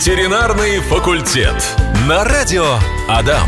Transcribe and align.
Ветеринарный 0.00 0.78
факультет. 0.78 1.76
На 2.08 2.24
радио 2.24 2.78
Адам. 3.06 3.46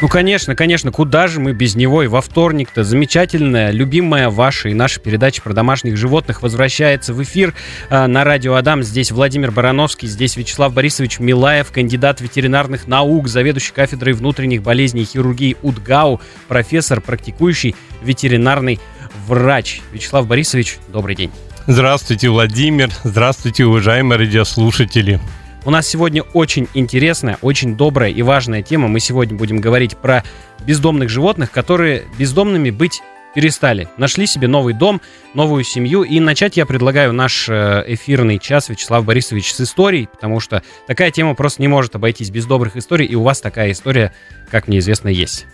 Ну, 0.00 0.08
конечно, 0.08 0.56
конечно, 0.56 0.90
куда 0.90 1.28
же 1.28 1.38
мы 1.38 1.52
без 1.52 1.76
него? 1.76 2.02
И 2.02 2.08
во 2.08 2.20
вторник-то 2.20 2.82
замечательная, 2.82 3.70
любимая 3.70 4.30
ваша 4.30 4.70
и 4.70 4.74
наша 4.74 4.98
передача 4.98 5.40
про 5.42 5.52
домашних 5.54 5.96
животных 5.96 6.42
возвращается 6.42 7.14
в 7.14 7.22
эфир 7.22 7.54
э, 7.88 8.06
на 8.08 8.24
радио 8.24 8.56
Адам. 8.56 8.82
Здесь 8.82 9.12
Владимир 9.12 9.52
Барановский, 9.52 10.08
здесь 10.08 10.36
Вячеслав 10.36 10.74
Борисович 10.74 11.20
Милаев, 11.20 11.70
кандидат 11.70 12.20
ветеринарных 12.20 12.88
наук, 12.88 13.28
заведующий 13.28 13.72
кафедрой 13.72 14.14
внутренних 14.14 14.64
болезней 14.64 15.02
и 15.02 15.06
хирургии 15.06 15.56
УДГАУ, 15.62 16.20
профессор, 16.48 17.00
практикующий 17.00 17.76
ветеринарный 18.02 18.80
врач. 19.28 19.82
Вячеслав 19.92 20.26
Борисович, 20.26 20.78
добрый 20.88 21.14
день. 21.14 21.30
Здравствуйте, 21.68 22.28
Владимир. 22.28 22.90
Здравствуйте, 23.04 23.66
уважаемые 23.66 24.18
радиослушатели. 24.18 25.20
У 25.66 25.70
нас 25.70 25.86
сегодня 25.86 26.22
очень 26.22 26.68
интересная, 26.72 27.38
очень 27.42 27.76
добрая 27.76 28.10
и 28.10 28.22
важная 28.22 28.62
тема. 28.62 28.88
Мы 28.88 28.98
сегодня 28.98 29.36
будем 29.36 29.58
говорить 29.60 29.94
про 29.94 30.24
бездомных 30.64 31.10
животных, 31.10 31.50
которые 31.50 32.04
бездомными 32.18 32.70
быть 32.70 33.02
перестали. 33.34 33.88
Нашли 33.98 34.26
себе 34.26 34.48
новый 34.48 34.72
дом, 34.72 35.02
новую 35.34 35.62
семью. 35.64 36.02
И 36.02 36.18
начать 36.18 36.56
я 36.56 36.64
предлагаю 36.64 37.12
наш 37.12 37.46
э, 37.48 37.84
эфирный 37.88 38.38
час, 38.38 38.70
Вячеслав 38.70 39.04
Борисович, 39.04 39.52
с 39.52 39.60
историй, 39.60 40.08
потому 40.10 40.40
что 40.40 40.62
такая 40.86 41.10
тема 41.10 41.34
просто 41.34 41.60
не 41.60 41.68
может 41.68 41.94
обойтись 41.94 42.30
без 42.30 42.46
добрых 42.46 42.76
историй, 42.76 43.06
и 43.06 43.14
у 43.14 43.22
вас 43.22 43.40
такая 43.42 43.72
история, 43.72 44.14
как 44.50 44.66
мне 44.66 44.78
известно, 44.78 45.08
есть. 45.08 45.46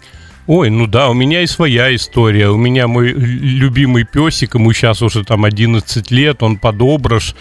Ой, 0.46 0.70
ну 0.70 0.87
да, 0.87 1.10
у 1.10 1.15
меня 1.15 1.43
и 1.43 1.46
своя 1.46 1.93
история. 1.95 2.48
У 2.48 2.57
меня 2.57 2.87
мой 2.87 3.09
любимый 3.09 4.04
песик, 4.04 4.54
ему 4.54 4.73
сейчас 4.73 5.02
уже 5.02 5.24
там 5.24 5.45
11 5.45 6.10
лет, 6.12 6.45
он 6.45 6.59
подобраш, 6.59 7.34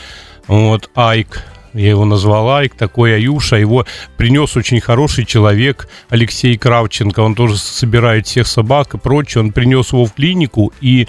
вот, 0.48 0.90
Айк, 0.96 1.46
я 1.76 1.90
его 1.90 2.06
назвал 2.06 2.50
Айк, 2.50 2.74
такой 2.76 3.16
Аюша, 3.16 3.58
его 3.58 3.86
принес 4.18 4.56
очень 4.56 4.80
хороший 4.80 5.26
человек, 5.26 5.90
Алексей 6.10 6.58
Кравченко, 6.58 7.20
он 7.20 7.36
тоже 7.36 7.58
собирает 7.58 8.28
всех 8.28 8.48
собак 8.48 8.94
и 8.94 8.98
прочее, 8.98 9.44
он 9.44 9.52
принес 9.52 9.92
его 9.92 10.06
в 10.06 10.14
клинику 10.14 10.72
и 10.80 11.08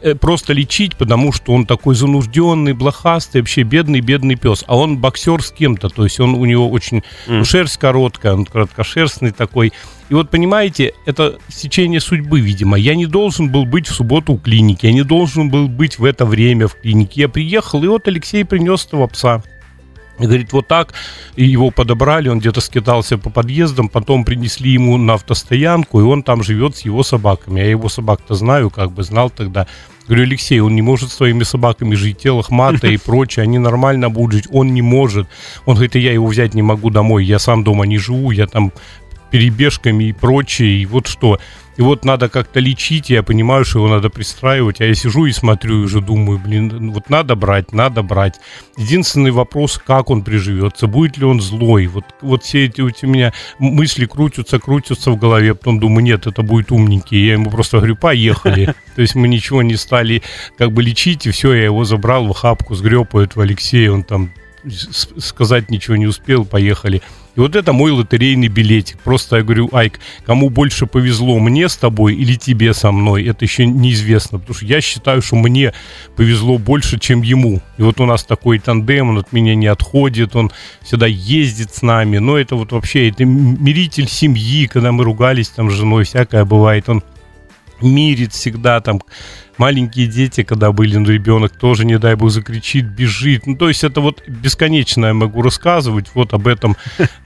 э, 0.00 0.14
просто 0.14 0.54
лечить, 0.54 0.96
потому 0.96 1.32
что 1.32 1.52
он 1.52 1.66
такой 1.66 1.94
занужденный, 1.94 2.72
блохастый, 2.72 3.42
вообще 3.42 3.62
бедный-бедный 3.62 4.36
пес. 4.36 4.64
А 4.66 4.78
он 4.78 4.96
боксер 4.96 5.42
с 5.42 5.50
кем-то, 5.50 5.90
то 5.90 6.04
есть 6.04 6.18
он 6.20 6.34
у 6.34 6.44
него 6.46 6.70
очень 6.70 7.02
mm. 7.26 7.44
шерсть 7.44 7.76
короткая, 7.76 8.32
он 8.32 8.46
короткошерстный 8.46 9.32
такой. 9.32 9.74
И 10.08 10.14
вот 10.14 10.30
понимаете, 10.30 10.94
это 11.04 11.38
сечение 11.48 12.00
судьбы, 12.00 12.40
видимо. 12.40 12.78
Я 12.78 12.94
не 12.94 13.04
должен 13.04 13.50
был 13.50 13.66
быть 13.66 13.86
в 13.86 13.94
субботу 13.94 14.36
в 14.36 14.40
клинике, 14.40 14.88
я 14.88 14.94
не 14.94 15.02
должен 15.02 15.50
был 15.50 15.68
быть 15.68 15.98
в 15.98 16.04
это 16.06 16.24
время 16.24 16.66
в 16.66 16.76
клинике. 16.76 17.20
Я 17.22 17.28
приехал, 17.28 17.84
и 17.84 17.88
вот 17.88 18.08
Алексей 18.08 18.42
принес 18.46 18.86
этого 18.86 19.06
пса. 19.06 19.42
И 20.18 20.24
говорит, 20.24 20.52
вот 20.52 20.66
так, 20.66 20.94
и 21.36 21.44
его 21.44 21.70
подобрали, 21.70 22.28
он 22.28 22.40
где-то 22.40 22.60
скитался 22.60 23.18
по 23.18 23.30
подъездам, 23.30 23.88
потом 23.88 24.24
принесли 24.24 24.70
ему 24.70 24.96
на 24.96 25.14
автостоянку, 25.14 26.00
и 26.00 26.04
он 26.04 26.22
там 26.22 26.42
живет 26.42 26.76
с 26.76 26.80
его 26.80 27.02
собаками. 27.02 27.60
Я 27.60 27.70
его 27.70 27.88
собак-то 27.88 28.34
знаю, 28.34 28.70
как 28.70 28.92
бы 28.92 29.02
знал 29.02 29.30
тогда. 29.30 29.66
Говорю, 30.06 30.24
Алексей, 30.24 30.58
он 30.60 30.74
не 30.74 30.82
может 30.82 31.12
своими 31.12 31.44
собаками 31.44 31.94
жить, 31.94 32.18
телах 32.18 32.50
мата 32.50 32.86
и 32.86 32.96
прочее, 32.96 33.42
они 33.42 33.58
нормально 33.58 34.08
будут 34.08 34.32
жить, 34.32 34.46
он 34.50 34.72
не 34.72 34.82
может. 34.82 35.28
Он 35.66 35.74
говорит, 35.74 35.94
я 35.96 36.12
его 36.12 36.26
взять 36.26 36.54
не 36.54 36.62
могу 36.62 36.90
домой, 36.90 37.24
я 37.24 37.38
сам 37.38 37.62
дома 37.62 37.84
не 37.84 37.98
живу, 37.98 38.30
я 38.30 38.46
там 38.46 38.72
перебежками 39.30 40.04
и 40.04 40.12
прочее, 40.12 40.80
и 40.80 40.86
вот 40.86 41.06
что. 41.06 41.38
И 41.78 41.82
вот 41.82 42.04
надо 42.04 42.28
как-то 42.28 42.58
лечить, 42.58 43.08
я 43.08 43.22
понимаю, 43.22 43.64
что 43.64 43.78
его 43.78 43.88
надо 43.88 44.10
пристраивать, 44.10 44.80
а 44.80 44.84
я 44.84 44.94
сижу 44.94 45.26
и 45.26 45.32
смотрю 45.32 45.80
и 45.80 45.84
уже 45.84 46.00
думаю, 46.00 46.36
блин, 46.36 46.90
вот 46.90 47.08
надо 47.08 47.36
брать, 47.36 47.72
надо 47.72 48.02
брать. 48.02 48.34
Единственный 48.76 49.30
вопрос, 49.30 49.80
как 49.86 50.10
он 50.10 50.22
приживется, 50.22 50.88
будет 50.88 51.18
ли 51.18 51.24
он 51.24 51.40
злой. 51.40 51.86
Вот, 51.86 52.04
вот 52.20 52.42
все 52.42 52.64
эти 52.64 52.80
вот 52.80 52.94
у 53.02 53.06
меня 53.06 53.32
мысли 53.60 54.06
крутятся, 54.06 54.58
крутятся 54.58 55.12
в 55.12 55.16
голове, 55.16 55.54
потом 55.54 55.78
думаю, 55.78 56.02
нет, 56.02 56.26
это 56.26 56.42
будет 56.42 56.72
умненький. 56.72 57.24
Я 57.24 57.34
ему 57.34 57.48
просто 57.48 57.76
говорю, 57.76 57.94
поехали. 57.94 58.74
То 58.96 59.02
есть 59.02 59.14
мы 59.14 59.28
ничего 59.28 59.62
не 59.62 59.76
стали 59.76 60.24
как 60.58 60.72
бы 60.72 60.82
лечить, 60.82 61.26
и 61.26 61.30
все, 61.30 61.54
я 61.54 61.66
его 61.66 61.84
забрал 61.84 62.26
в 62.26 62.32
охапку, 62.32 62.74
сгреб 62.74 63.14
этого 63.14 63.44
Алексея, 63.44 63.92
он 63.92 64.02
там 64.02 64.32
сказать 64.66 65.70
ничего 65.70 65.94
не 65.94 66.06
успел, 66.06 66.44
поехали. 66.44 67.02
И 67.38 67.40
вот 67.40 67.54
это 67.54 67.72
мой 67.72 67.92
лотерейный 67.92 68.48
билетик. 68.48 68.98
Просто 68.98 69.36
я 69.36 69.42
говорю, 69.44 69.68
Айк, 69.70 70.00
кому 70.26 70.50
больше 70.50 70.86
повезло, 70.86 71.38
мне 71.38 71.68
с 71.68 71.76
тобой 71.76 72.16
или 72.16 72.34
тебе 72.34 72.74
со 72.74 72.90
мной, 72.90 73.26
это 73.26 73.44
еще 73.44 73.64
неизвестно. 73.64 74.40
Потому 74.40 74.56
что 74.56 74.66
я 74.66 74.80
считаю, 74.80 75.22
что 75.22 75.36
мне 75.36 75.72
повезло 76.16 76.58
больше, 76.58 76.98
чем 76.98 77.22
ему. 77.22 77.62
И 77.76 77.82
вот 77.82 78.00
у 78.00 78.06
нас 78.06 78.24
такой 78.24 78.58
тандем, 78.58 79.10
он 79.10 79.18
от 79.18 79.32
меня 79.32 79.54
не 79.54 79.68
отходит, 79.68 80.34
он 80.34 80.50
всегда 80.82 81.06
ездит 81.06 81.72
с 81.72 81.82
нами. 81.82 82.18
Но 82.18 82.36
это 82.36 82.56
вот 82.56 82.72
вообще, 82.72 83.08
это 83.08 83.24
миритель 83.24 84.08
семьи, 84.08 84.66
когда 84.66 84.90
мы 84.90 85.04
ругались 85.04 85.50
там 85.50 85.70
с 85.70 85.74
женой, 85.74 86.02
всякое 86.02 86.44
бывает. 86.44 86.88
Он 86.88 87.04
мирит 87.80 88.32
всегда 88.32 88.80
там 88.80 89.00
маленькие 89.58 90.06
дети, 90.06 90.42
когда 90.42 90.72
были, 90.72 90.96
ну, 90.96 91.08
ребенок 91.08 91.52
тоже, 91.52 91.84
не 91.84 91.98
дай 91.98 92.14
бог, 92.14 92.30
закричит, 92.30 92.86
бежит. 92.86 93.46
Ну, 93.46 93.56
то 93.56 93.68
есть 93.68 93.84
это 93.84 94.00
вот 94.00 94.22
бесконечно 94.26 95.06
я 95.06 95.14
могу 95.14 95.42
рассказывать 95.42 96.06
вот 96.14 96.32
об 96.32 96.46
этом, 96.46 96.76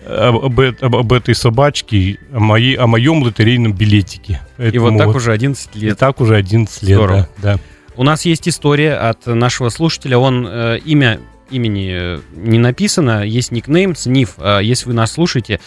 об, 0.06 0.60
об, 0.60 0.96
об 0.96 1.12
этой 1.12 1.34
собачке, 1.34 2.18
о, 2.32 2.40
моей, 2.40 2.74
о 2.76 2.86
моем 2.86 3.22
лотерейном 3.22 3.72
билетике. 3.72 4.40
Поэтому 4.56 4.88
и 4.88 4.90
вот 4.90 4.98
так 4.98 5.06
вот, 5.08 5.16
уже 5.16 5.32
11 5.32 5.76
лет. 5.76 5.92
И 5.92 5.96
так 5.96 6.20
уже 6.20 6.36
11 6.36 6.82
лет, 6.82 6.96
Здорово. 6.96 7.28
да, 7.38 7.54
да. 7.54 7.60
У 7.94 8.04
нас 8.04 8.24
есть 8.24 8.48
история 8.48 8.94
от 8.94 9.26
нашего 9.26 9.68
слушателя, 9.68 10.16
он 10.16 10.46
э, 10.48 10.78
имя 10.84 11.20
имени 11.50 11.90
э, 11.92 12.20
не 12.34 12.58
написано, 12.58 13.24
есть 13.24 13.52
никнейм, 13.52 13.94
СНИФ, 13.94 14.34
э, 14.38 14.60
если 14.62 14.86
вы 14.86 14.94
нас 14.94 15.12
слушаете. 15.12 15.60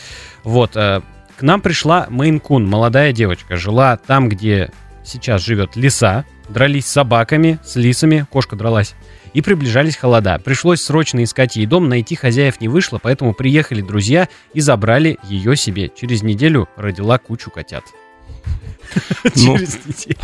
Вот, 0.44 0.76
э, 0.76 1.02
к 1.38 1.42
нам 1.42 1.62
пришла 1.62 2.08
Мейн-кун, 2.09 2.66
молодая 2.66 3.12
девочка, 3.12 3.58
жила 3.58 3.97
там, 3.97 4.30
где 4.30 4.72
сейчас 5.03 5.44
живет 5.44 5.76
лиса, 5.76 6.26
дрались 6.50 6.85
с 6.85 6.91
собаками, 6.91 7.59
с 7.63 7.75
лисами, 7.75 8.25
кошка 8.31 8.56
дралась, 8.56 8.95
и 9.33 9.41
приближались 9.41 9.97
холода. 9.97 10.39
Пришлось 10.44 10.81
срочно 10.81 11.23
искать 11.23 11.56
ей 11.56 11.66
дом, 11.66 11.89
найти 11.89 12.16
хозяев 12.16 12.61
не 12.61 12.67
вышло, 12.67 13.00
поэтому 13.01 13.33
приехали 13.33 13.81
друзья 13.81 14.29
и 14.53 14.61
забрали 14.61 15.17
ее 15.23 15.55
себе. 15.55 15.91
Через 15.95 16.23
неделю 16.23 16.69
родила 16.78 17.17
кучу 17.17 17.51
котят. 17.51 17.84
Но, 19.35 19.57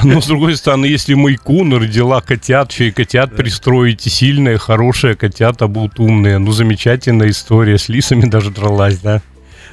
но, 0.04 0.22
с 0.22 0.28
другой 0.28 0.56
стороны, 0.56 0.86
если 0.86 1.16
Майкун 1.16 1.74
родила 1.74 2.22
котят, 2.22 2.72
еще 2.72 2.90
и 2.90 2.92
котят 2.92 3.32
да. 3.32 3.36
пристроите, 3.36 4.10
сильные, 4.10 4.58
хорошие 4.60 5.16
котята 5.16 5.68
будут 5.68 6.00
умные. 6.00 6.38
Ну, 6.38 6.52
замечательная 6.52 7.30
история. 7.32 7.78
С 7.78 7.90
лисами 7.90 8.26
даже 8.30 8.52
дралась, 8.52 9.00
да? 9.00 9.22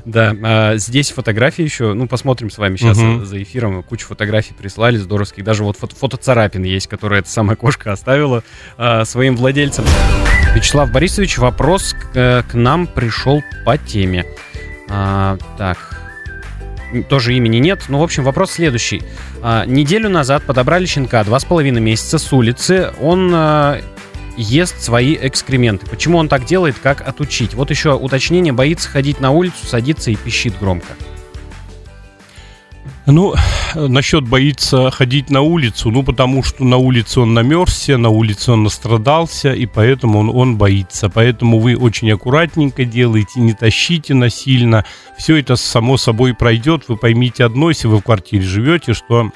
Да, 0.08 0.34
а 0.42 0.76
здесь 0.78 1.10
фотографии 1.10 1.62
еще, 1.62 1.92
ну, 1.92 2.08
посмотрим 2.08 2.48
с 2.48 2.56
вами 2.56 2.76
сейчас 2.76 2.96
угу. 2.96 3.26
за 3.26 3.42
эфиром, 3.42 3.82
кучу 3.82 4.06
фотографий 4.06 4.54
прислали 4.54 4.96
здоровских, 4.96 5.44
даже 5.44 5.64
вот 5.64 5.76
фото, 5.76 5.94
фотоцарапин 5.94 6.62
есть, 6.62 6.86
которую 6.86 7.18
эта 7.18 7.28
самая 7.28 7.56
кошка 7.56 7.92
оставила 7.92 8.42
а, 8.78 9.04
своим 9.04 9.36
владельцам. 9.36 9.84
Вячеслав 10.54 10.90
Борисович, 10.90 11.36
вопрос 11.36 11.92
к, 11.92 12.16
э, 12.16 12.42
к 12.42 12.54
нам 12.54 12.86
пришел 12.86 13.42
по 13.66 13.76
теме. 13.76 14.24
А, 14.88 15.36
так, 15.58 16.00
тоже 17.10 17.34
имени 17.34 17.58
нет. 17.58 17.84
Ну, 17.88 17.98
в 17.98 18.02
общем, 18.02 18.24
вопрос 18.24 18.52
следующий. 18.52 19.02
А, 19.42 19.66
неделю 19.66 20.08
назад 20.08 20.42
подобрали 20.44 20.86
щенка, 20.86 21.22
два 21.22 21.38
с 21.38 21.44
половиной 21.44 21.82
месяца 21.82 22.16
с 22.18 22.32
улицы. 22.32 22.92
Он 22.98 23.30
а, 23.34 23.82
ест 24.38 24.80
свои 24.80 25.16
экскременты. 25.20 25.86
Почему 25.86 26.18
он 26.18 26.28
так 26.28 26.44
делает, 26.44 26.76
как 26.80 27.06
отучить? 27.06 27.54
Вот 27.54 27.70
еще 27.70 27.94
уточнение, 27.94 28.52
боится 28.52 28.88
ходить 28.88 29.20
на 29.20 29.30
улицу, 29.30 29.66
садится 29.66 30.10
и 30.10 30.16
пищит 30.16 30.54
громко. 30.58 30.94
Ну, 33.06 33.34
насчет 33.74 34.28
боится 34.28 34.90
ходить 34.90 35.30
на 35.30 35.40
улицу, 35.40 35.90
ну, 35.90 36.02
потому 36.02 36.42
что 36.42 36.62
на 36.62 36.76
улице 36.76 37.20
он 37.20 37.32
намерзся, 37.32 37.96
на 37.96 38.10
улице 38.10 38.52
он 38.52 38.64
настрадался, 38.64 39.54
и 39.54 39.64
поэтому 39.64 40.18
он, 40.18 40.28
он 40.28 40.56
боится. 40.56 41.08
Поэтому 41.08 41.58
вы 41.58 41.74
очень 41.74 42.12
аккуратненько 42.12 42.84
делаете, 42.84 43.40
не 43.40 43.54
тащите 43.54 44.12
насильно. 44.12 44.84
Все 45.16 45.36
это 45.36 45.56
само 45.56 45.96
собой 45.96 46.34
пройдет. 46.34 46.84
Вы 46.88 46.98
поймите 46.98 47.44
одно, 47.44 47.70
если 47.70 47.88
вы 47.88 47.98
в 47.98 48.02
квартире 48.02 48.42
живете, 48.42 48.92
что 48.92 49.32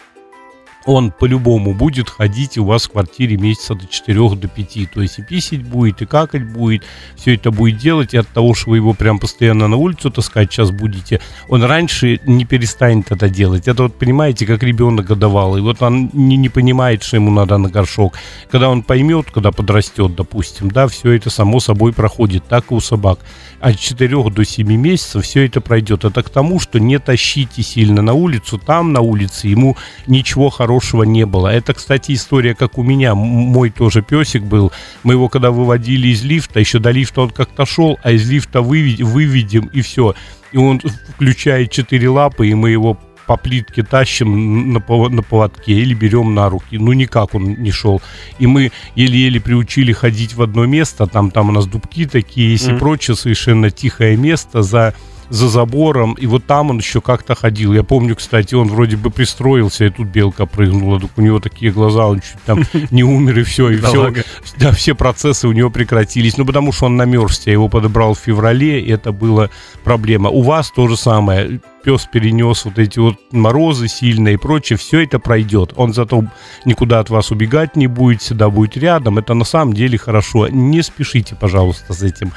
он 0.87 1.11
по-любому 1.11 1.75
будет 1.75 2.09
ходить 2.09 2.59
у 2.59 2.65
вас 2.65 2.85
в 2.85 2.93
квартире 2.93 3.37
месяца 3.37 3.75
до 3.75 3.87
4 3.87 4.37
до 4.37 4.49
5. 4.49 4.91
То 4.93 5.03
есть 5.03 5.19
и 5.19 5.23
писить 5.23 5.63
будет, 5.63 6.03
и 6.03 6.07
какать 6.07 6.51
будет. 6.53 6.85
Все 7.17 7.35
это 7.35 7.51
будет 7.51 7.79
делать. 7.79 8.15
И 8.15 8.19
от 8.19 8.29
того, 8.29 8.55
что 8.55 8.71
вы 8.71 8.77
его 8.77 8.95
прям 8.95 9.19
постоянно 9.19 9.69
на 9.69 9.77
улицу 9.77 10.11
таскать 10.11 10.53
сейчас 10.53 10.71
будете, 10.71 11.21
он 11.49 11.63
раньше 11.63 12.21
не 12.27 12.45
перестанет 12.45 13.13
это 13.13 13.29
делать. 13.29 13.69
Это 13.69 13.85
вот, 13.85 13.99
понимаете, 13.99 14.47
как 14.47 14.63
ребенок 14.63 15.07
годовалый. 15.07 15.63
Вот 15.63 15.83
он 15.83 16.11
не, 16.13 16.37
не 16.37 16.49
понимает, 16.49 17.03
что 17.03 17.17
ему 17.17 17.31
надо 17.31 17.59
на 17.59 17.69
горшок. 17.69 18.15
Когда 18.51 18.69
он 18.69 18.83
поймет, 18.83 19.31
когда 19.31 19.53
подрастет, 19.53 20.15
допустим, 20.15 20.71
да, 20.71 20.87
все 20.89 21.13
это 21.13 21.31
само 21.31 21.61
собой 21.61 21.93
проходит. 21.93 22.45
Так 22.49 22.71
и 22.71 22.75
у 22.75 22.81
собак. 22.81 23.19
От 23.63 23.79
4 23.79 24.31
до 24.31 24.45
7 24.45 24.73
месяцев 24.75 25.25
все 25.25 25.47
это 25.47 25.61
пройдет. 25.61 26.05
Это 26.05 26.25
к 26.25 26.31
тому, 26.31 26.59
что 26.59 26.81
не 26.81 26.99
тащите 26.99 27.63
сильно 27.63 28.03
на 28.03 28.13
улицу. 28.13 28.59
Там, 28.59 28.93
на 28.93 29.01
улице, 29.01 29.47
ему 29.47 29.77
ничего 30.09 30.51
хорошего 30.51 31.05
не 31.05 31.25
было. 31.27 31.47
Это, 31.47 31.73
кстати, 31.73 32.11
история, 32.11 32.57
как 32.57 32.77
у 32.77 32.83
меня. 32.83 33.15
Мой 33.15 33.71
тоже 33.71 34.03
песик 34.03 34.43
был. 34.43 34.73
Мы 35.05 35.15
его 35.15 35.29
когда 35.29 35.53
выводили 35.53 36.09
из 36.09 36.25
лифта, 36.25 36.59
еще 36.59 36.81
до 36.81 36.91
лифта 36.91 37.21
он 37.21 37.31
как-то 37.31 37.65
шел, 37.65 38.01
а 38.03 38.11
из 38.11 38.29
лифта 38.29 38.63
выведем, 38.63 39.07
выведем 39.07 39.67
и 39.67 39.81
все. 39.81 40.17
И 40.51 40.57
он 40.57 40.81
включает 40.81 41.71
четыре 41.71 42.09
лапы, 42.09 42.49
и 42.49 42.55
мы 42.55 42.71
его 42.71 42.99
по 43.27 43.37
плитке 43.37 43.83
тащим 43.83 44.73
на, 44.73 44.83
на 45.09 45.23
поводке 45.23 45.73
или 45.73 45.95
берем 45.95 46.35
на 46.35 46.49
руки. 46.49 46.79
Ну, 46.79 46.93
никак 46.93 47.35
он 47.35 47.55
не 47.63 47.71
шел. 47.71 48.01
И 48.39 48.47
мы 48.47 48.73
еле-еле 48.95 49.41
приучили 49.41 49.93
ходить 49.93 50.35
в 50.35 50.43
одно 50.43 50.67
место. 50.67 51.07
Там, 51.07 51.31
там 51.31 51.49
у 51.49 51.53
нас 51.53 51.67
дубки 51.67 52.07
такие 52.07 52.53
есть 52.53 52.69
mm-hmm. 52.69 52.77
и 52.77 52.79
прочее. 52.79 53.17
Совершенно 53.17 53.71
тихое 53.71 54.17
место 54.17 54.63
за 54.63 54.95
за 55.33 55.49
забором, 55.49 56.13
и 56.13 56.27
вот 56.27 56.45
там 56.45 56.69
он 56.69 56.79
еще 56.79 57.01
как-то 57.01 57.35
ходил. 57.35 57.73
Я 57.73 57.83
помню, 57.83 58.15
кстати, 58.17 58.55
он 58.55 58.69
вроде 58.69 58.99
бы 58.99 59.11
пристроился, 59.11 59.87
и 59.87 59.91
тут 59.91 60.09
белка 60.09 60.45
прыгнула. 60.45 61.01
Так 61.01 61.11
у 61.17 61.23
него 61.23 61.41
такие 61.41 61.73
глаза, 61.73 62.07
он 62.07 62.21
чуть 62.21 62.43
там 62.45 62.65
не 62.91 63.03
умер, 63.03 63.39
и 63.39 63.43
все, 63.43 63.71
и 63.71 63.79
все. 63.79 64.13
Да, 64.59 64.73
все 64.73 64.95
процессы 64.95 65.49
у 65.49 65.53
него 65.53 65.71
прекратились. 65.71 66.37
Ну, 66.37 66.45
потому 66.45 66.71
что 66.73 66.85
он 66.87 66.97
намерзся, 66.97 67.51
его 67.51 67.69
подобрал 67.69 68.13
в 68.13 68.19
феврале, 68.19 68.83
и 68.83 68.91
это 68.91 69.11
была 69.11 69.49
проблема. 69.85 70.29
У 70.29 70.43
вас 70.43 70.71
то 70.71 70.87
же 70.87 70.99
самое. 70.99 71.63
Пес 71.83 72.07
перенес 72.11 72.65
вот 72.65 72.79
эти 72.79 72.99
вот 72.99 73.17
морозы 73.33 73.89
сильные 73.89 74.35
и 74.35 74.37
прочее, 74.37 74.77
все 74.77 75.03
это 75.03 75.19
пройдет. 75.19 75.73
Он 75.77 75.93
зато 75.93 76.25
никуда 76.65 77.01
от 77.01 77.11
вас 77.11 77.31
убегать 77.31 77.75
не 77.77 77.89
будет, 77.89 78.23
всегда 78.23 78.51
будет 78.51 78.77
рядом. 78.77 79.19
Это 79.19 79.35
на 79.35 79.45
самом 79.45 79.73
деле 79.73 79.99
хорошо. 79.99 80.49
Не 80.49 80.83
спешите, 80.83 81.35
пожалуйста, 81.35 81.93
с 81.93 82.03
этим. 82.03 82.33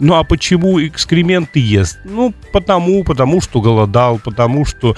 Ну 0.00 0.14
а 0.14 0.24
почему 0.24 0.84
экскременты 0.84 1.60
ест? 1.60 1.98
Ну, 2.04 2.34
потому, 2.52 3.04
потому 3.04 3.40
что 3.40 3.60
голодал, 3.60 4.18
потому 4.18 4.64
что 4.64 4.96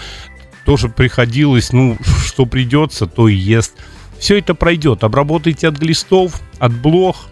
тоже 0.65 0.89
приходилось, 0.89 1.73
ну, 1.73 1.99
что 2.25 2.47
придется, 2.47 3.07
то 3.07 3.29
и 3.29 3.35
ест. 3.35 3.75
Все 4.19 4.39
это 4.39 4.55
пройдет. 4.55 5.03
Обработайте 5.03 5.67
от 5.67 5.77
глистов, 5.77 6.41
от 6.61 6.73
блох, 6.73 7.29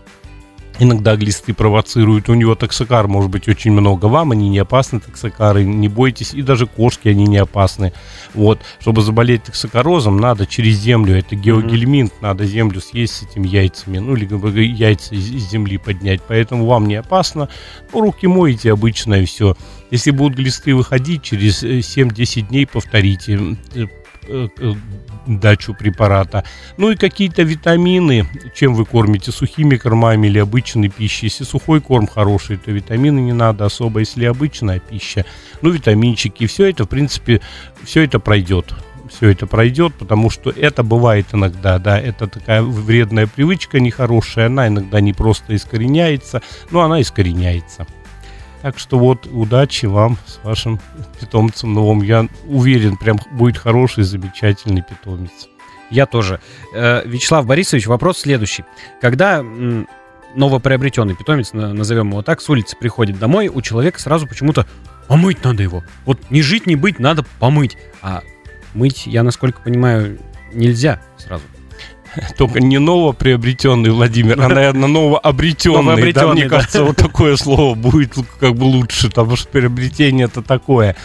Иногда 0.81 1.15
глисты 1.15 1.53
провоцируют. 1.53 2.31
У 2.31 2.35
него 2.35 2.55
токсокар 2.55 3.06
может 3.06 3.31
быть 3.31 3.47
очень 3.49 3.71
много. 3.71 4.06
Вам 4.06 4.31
они 4.31 4.49
не 4.49 4.59
опасны, 4.59 4.99
токсокары, 4.99 5.62
не 5.62 5.88
бойтесь. 5.88 6.32
И 6.32 6.41
даже 6.41 6.67
кошки, 6.67 7.09
они 7.09 7.27
не 7.27 7.37
опасны. 7.37 7.93
Вот. 8.32 8.61
Чтобы 8.79 9.03
заболеть 9.03 9.44
токсокорозом, 9.44 10.19
надо 10.19 10.47
через 10.47 10.79
землю. 10.79 11.19
Это 11.19 11.37
геогельминт. 11.37 12.23
Надо 12.23 12.47
землю 12.47 12.81
съесть 12.81 13.12
с 13.17 13.23
этими 13.23 13.47
яйцами. 13.47 13.99
Ну, 13.99 14.17
или 14.17 14.65
яйца 14.65 15.15
из, 15.15 15.50
земли 15.50 15.77
поднять. 15.77 16.23
Поэтому 16.27 16.65
вам 16.65 16.88
не 16.88 16.94
опасно. 16.94 17.50
Ну, 17.93 18.00
руки 18.00 18.27
моете 18.27 18.73
обычно 18.73 19.15
и 19.15 19.27
все. 19.27 19.56
Если 19.91 20.12
будут 20.12 20.38
глисты 20.38 20.75
выходить, 20.75 21.23
через 21.23 21.62
7-10 21.62 22.38
э, 22.38 22.47
дней 22.47 22.67
повторите 22.67 23.59
Э, 24.31 24.49
э, 24.59 24.75
дачу 25.27 25.75
препарата. 25.75 26.44
Ну 26.77 26.91
и 26.91 26.97
какие-то 26.97 27.43
витамины, 27.43 28.27
чем 28.55 28.75
вы 28.75 28.85
кормите, 28.85 29.32
сухими 29.32 29.77
кормами 29.77 30.29
или 30.29 30.38
обычной 30.38 30.88
пищей. 30.88 31.27
Если 31.27 31.44
сухой 31.44 31.81
корм 31.81 32.06
хороший, 32.06 32.56
то 32.56 32.71
витамины 32.71 33.21
не 33.21 33.32
надо 33.32 33.67
особо, 33.67 34.00
если 34.00 34.25
обычная 34.25 34.79
пища. 34.79 35.25
Ну, 35.62 35.71
витаминчики, 35.71 36.47
все 36.47 36.71
это, 36.71 36.85
в 36.85 36.88
принципе, 36.88 37.41
все 37.85 38.03
это 38.03 38.19
пройдет 38.19 38.75
все 39.11 39.31
это 39.31 39.49
пройдет, 39.49 39.93
потому 39.94 40.31
что 40.31 40.50
это 40.50 40.85
бывает 40.85 41.27
иногда, 41.32 41.81
да, 41.81 41.99
это 41.99 42.29
такая 42.29 42.62
вредная 42.62 43.27
привычка 43.27 43.81
нехорошая, 43.81 44.47
она 44.47 44.69
иногда 44.69 45.00
не 45.00 45.12
просто 45.12 45.56
искореняется, 45.56 46.43
но 46.71 46.82
она 46.82 47.00
искореняется. 47.00 47.88
Так 48.62 48.79
что 48.79 48.99
вот 48.99 49.27
удачи 49.27 49.87
вам 49.87 50.19
с 50.27 50.39
вашим 50.45 50.81
питомцем 51.19 51.73
новым. 51.73 52.03
Я 52.03 52.29
уверен, 52.47 52.97
прям 52.97 53.19
будет 53.33 53.57
хороший, 53.57 54.05
замечательный 54.05 54.83
питомец. 54.83 55.49
Я 55.91 56.07
тоже. 56.07 56.41
Э, 56.75 57.03
Вячеслав 57.07 57.47
Борисович, 57.47 57.87
вопрос 57.87 58.19
следующий. 58.19 58.65
Когда 59.01 59.45
новоприобретенный 60.35 61.17
питомец, 61.17 61.53
назовем 61.53 62.11
его 62.11 62.23
так, 62.23 62.41
с 62.41 62.49
улицы 62.49 62.77
приходит 62.77 63.19
домой, 63.19 63.49
у 63.49 63.61
человека 63.62 64.01
сразу 64.01 64.27
почему-то 64.27 64.67
помыть 65.09 65.43
надо 65.43 65.63
его. 65.63 65.83
Вот 66.05 66.31
не 66.31 66.43
жить, 66.43 66.67
не 66.67 66.77
быть, 66.77 66.99
надо 66.99 67.25
помыть. 67.39 67.77
А 68.03 68.23
мыть, 68.75 69.06
я 69.06 69.23
насколько 69.23 69.61
понимаю, 69.61 70.19
нельзя. 70.53 71.01
Только 72.37 72.61
не 72.61 72.79
новоприобретенный 72.79 73.91
Владимир, 73.91 74.41
а, 74.41 74.49
наверное, 74.49 74.89
новообретенный. 74.89 76.12
да, 76.12 76.27
мне 76.29 76.49
кажется, 76.49 76.85
вот 76.85 76.97
такое 76.97 77.37
слово 77.37 77.75
будет 77.75 78.15
как 78.39 78.55
бы 78.55 78.65
лучше, 78.65 79.09
потому 79.09 79.37
что 79.37 79.49
приобретение 79.49 80.27
это 80.27 80.43
такое. 80.43 80.97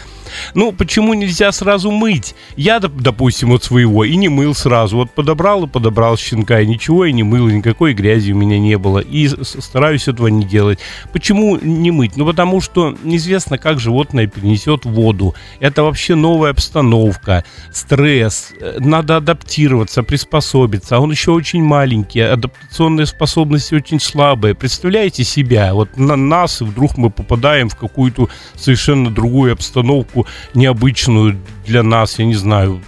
Ну, 0.54 0.72
почему 0.72 1.14
нельзя 1.14 1.52
сразу 1.52 1.90
мыть? 1.90 2.34
Я, 2.56 2.80
допустим, 2.80 3.50
вот 3.50 3.64
своего 3.64 4.04
и 4.04 4.16
не 4.16 4.28
мыл 4.28 4.54
сразу. 4.54 4.96
Вот 4.96 5.10
подобрал 5.10 5.64
и 5.64 5.68
подобрал 5.68 6.16
щенка, 6.16 6.60
и 6.60 6.66
ничего 6.66 7.04
и 7.04 7.12
не 7.12 7.22
мыл, 7.22 7.48
никакой 7.48 7.94
грязи 7.94 8.32
у 8.32 8.36
меня 8.36 8.58
не 8.58 8.78
было. 8.78 8.98
И 8.98 9.28
стараюсь 9.28 10.08
этого 10.08 10.28
не 10.28 10.44
делать. 10.44 10.78
Почему 11.12 11.56
не 11.56 11.90
мыть? 11.90 12.16
Ну, 12.16 12.26
потому 12.26 12.60
что 12.60 12.96
неизвестно, 13.02 13.58
как 13.58 13.80
животное 13.80 14.26
перенесет 14.26 14.84
воду. 14.84 15.34
Это 15.60 15.82
вообще 15.82 16.14
новая 16.14 16.50
обстановка, 16.50 17.44
стресс. 17.72 18.52
Надо 18.78 19.16
адаптироваться, 19.16 20.02
приспособиться. 20.02 20.96
А 20.96 21.00
он 21.00 21.10
еще 21.10 21.32
очень 21.32 21.62
маленький, 21.62 22.20
адаптационные 22.20 23.06
способности 23.06 23.74
очень 23.74 24.00
слабые. 24.00 24.54
Представляете 24.54 25.24
себя, 25.24 25.74
вот 25.74 25.96
на 25.96 26.16
нас, 26.16 26.60
и 26.60 26.64
вдруг 26.64 26.96
мы 26.96 27.10
попадаем 27.10 27.68
в 27.68 27.76
какую-то 27.76 28.28
совершенно 28.54 29.10
другую 29.10 29.52
обстановку, 29.52 30.25
необычную 30.54 31.38
для 31.66 31.82
нас, 31.82 32.18
я 32.18 32.24
не 32.24 32.34
знаю, 32.34 32.80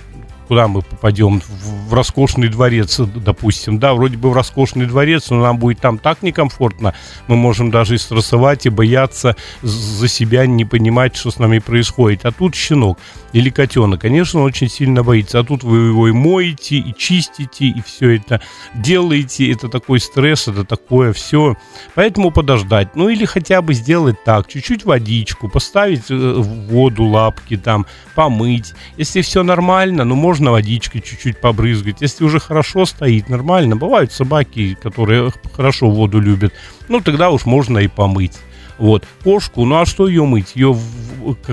куда 0.48 0.66
мы 0.66 0.82
попадем, 0.82 1.40
в, 1.40 1.90
в 1.90 1.94
роскошный 1.94 2.48
дворец, 2.48 2.98
допустим, 2.98 3.78
да, 3.78 3.94
вроде 3.94 4.16
бы 4.16 4.30
в 4.30 4.32
роскошный 4.32 4.86
дворец, 4.86 5.30
но 5.30 5.42
нам 5.42 5.58
будет 5.58 5.80
там 5.80 5.98
так 5.98 6.22
некомфортно, 6.22 6.94
мы 7.28 7.36
можем 7.36 7.70
даже 7.70 7.94
и 7.94 7.98
стрессовать, 7.98 8.66
и 8.66 8.70
бояться 8.70 9.36
за 9.62 10.08
себя, 10.08 10.46
не 10.46 10.64
понимать, 10.64 11.14
что 11.16 11.30
с 11.30 11.38
нами 11.38 11.58
происходит. 11.58 12.24
А 12.24 12.32
тут 12.32 12.54
щенок 12.54 12.98
или 13.32 13.50
котенок, 13.50 14.00
конечно, 14.00 14.40
он 14.40 14.46
очень 14.46 14.68
сильно 14.68 15.02
боится, 15.02 15.40
а 15.40 15.44
тут 15.44 15.62
вы 15.62 15.88
его 15.88 16.08
и 16.08 16.12
моете, 16.12 16.76
и 16.76 16.94
чистите, 16.96 17.66
и 17.66 17.82
все 17.82 18.16
это 18.16 18.40
делаете, 18.74 19.50
это 19.50 19.68
такой 19.68 20.00
стресс, 20.00 20.48
это 20.48 20.64
такое 20.64 21.12
все. 21.12 21.56
Поэтому 21.94 22.30
подождать, 22.30 22.96
ну 22.96 23.08
или 23.08 23.24
хотя 23.24 23.62
бы 23.62 23.74
сделать 23.74 24.24
так, 24.24 24.48
чуть-чуть 24.48 24.84
водичку, 24.84 25.48
поставить 25.48 26.10
э, 26.10 26.14
в 26.14 26.68
воду 26.68 27.04
лапки 27.04 27.56
там, 27.56 27.86
помыть. 28.14 28.72
Если 28.96 29.20
все 29.20 29.42
нормально, 29.42 30.04
ну 30.04 30.14
можно 30.14 30.50
водичкой 30.52 31.00
чуть-чуть 31.02 31.40
побрызгать. 31.40 32.00
Если 32.00 32.24
уже 32.24 32.40
хорошо 32.40 32.86
стоит, 32.86 33.28
нормально. 33.28 33.76
Бывают 33.76 34.12
собаки, 34.12 34.76
которые 34.82 35.32
хорошо 35.54 35.90
воду 35.90 36.20
любят. 36.20 36.52
Ну, 36.88 37.00
тогда 37.00 37.30
уж 37.30 37.44
можно 37.44 37.78
и 37.78 37.88
помыть. 37.88 38.38
Вот. 38.78 39.04
Кошку, 39.24 39.64
ну 39.64 39.76
а 39.76 39.86
что 39.86 40.08
ее 40.08 40.24
мыть? 40.24 40.54
Ее 40.54 40.76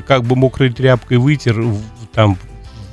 как 0.06 0.24
бы 0.24 0.36
мокрой 0.36 0.72
тряпкой 0.72 1.18
вытер, 1.18 1.64
там 2.14 2.38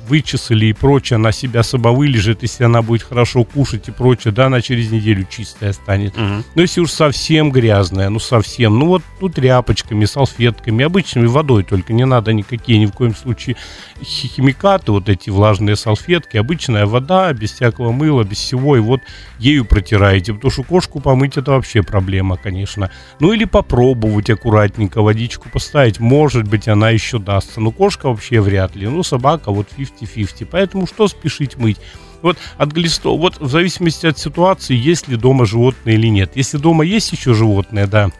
вычесали 0.07 0.67
и 0.67 0.73
прочее, 0.73 1.15
она 1.15 1.31
себя 1.31 1.63
сама 1.63 1.91
вылежит, 1.91 2.41
если 2.43 2.63
она 2.63 2.81
будет 2.81 3.03
хорошо 3.03 3.43
кушать 3.43 3.87
и 3.87 3.91
прочее, 3.91 4.33
да, 4.33 4.47
она 4.47 4.61
через 4.61 4.91
неделю 4.91 5.25
чистая 5.29 5.73
станет. 5.73 6.17
Угу. 6.17 6.43
Но 6.55 6.61
если 6.61 6.81
уж 6.81 6.91
совсем 6.91 7.51
грязная, 7.51 8.09
ну 8.09 8.19
совсем, 8.19 8.77
ну 8.79 8.87
вот 8.87 9.03
ну, 9.21 9.29
тряпочками, 9.29 10.05
салфетками, 10.05 10.85
обычными 10.85 11.27
водой, 11.27 11.63
только 11.63 11.93
не 11.93 12.05
надо 12.05 12.33
никакие 12.33 12.79
ни 12.79 12.85
в 12.85 12.91
коем 12.91 13.15
случае 13.15 13.55
химикаты, 14.03 14.91
вот 14.91 15.09
эти 15.09 15.29
влажные 15.29 15.75
салфетки, 15.75 16.37
обычная 16.37 16.85
вода, 16.85 17.31
без 17.33 17.53
всякого 17.53 17.91
мыла, 17.91 18.23
без 18.23 18.37
всего, 18.37 18.75
и 18.75 18.79
вот 18.79 19.01
ею 19.39 19.65
протираете, 19.65 20.33
потому 20.33 20.51
что 20.51 20.63
кошку 20.63 20.99
помыть 20.99 21.37
это 21.37 21.51
вообще 21.51 21.83
проблема, 21.83 22.37
конечно. 22.37 22.91
Ну 23.19 23.33
или 23.33 23.45
попробовать 23.45 24.29
аккуратненько 24.29 25.01
водичку 25.01 25.49
поставить, 25.49 25.99
может 25.99 26.47
быть 26.47 26.67
она 26.67 26.89
еще 26.89 27.19
дастся, 27.19 27.61
но 27.61 27.71
кошка 27.71 28.09
вообще 28.09 28.41
вряд 28.41 28.75
ли, 28.75 28.87
ну 28.87 29.03
собака 29.03 29.51
вот 29.51 29.67
50-50. 30.01 30.47
Поэтому 30.49 30.87
что 30.87 31.07
спешить 31.07 31.57
мыть? 31.57 31.77
Вот 32.21 32.37
от 32.57 32.71
глистов, 32.71 33.19
вот 33.19 33.39
в 33.39 33.49
зависимости 33.49 34.05
от 34.05 34.17
ситуации, 34.17 34.75
есть 34.75 35.07
ли 35.09 35.17
дома 35.17 35.45
животное 35.45 35.93
или 35.95 36.07
нет. 36.07 36.31
Если 36.35 36.57
дома 36.57 36.85
есть 36.85 37.11
еще 37.11 37.33
животное, 37.33 37.85
да, 37.85 38.11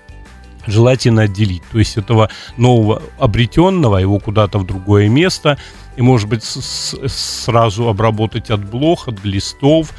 желательно 0.68 1.24
отделить. 1.24 1.64
То 1.72 1.80
есть 1.80 1.98
этого 1.98 2.30
нового 2.58 3.02
обретенного, 3.18 3.98
его 3.98 4.20
куда-то 4.20 4.60
в 4.60 4.66
другое 4.66 5.08
место, 5.10 5.58
и, 5.96 6.02
может 6.02 6.28
быть, 6.28 6.44
с- 6.44 6.96
сразу 7.08 7.88
обработать 7.88 8.50
от 8.50 8.64
блох, 8.70 9.08
от 9.08 9.20
глистов, 9.20 9.92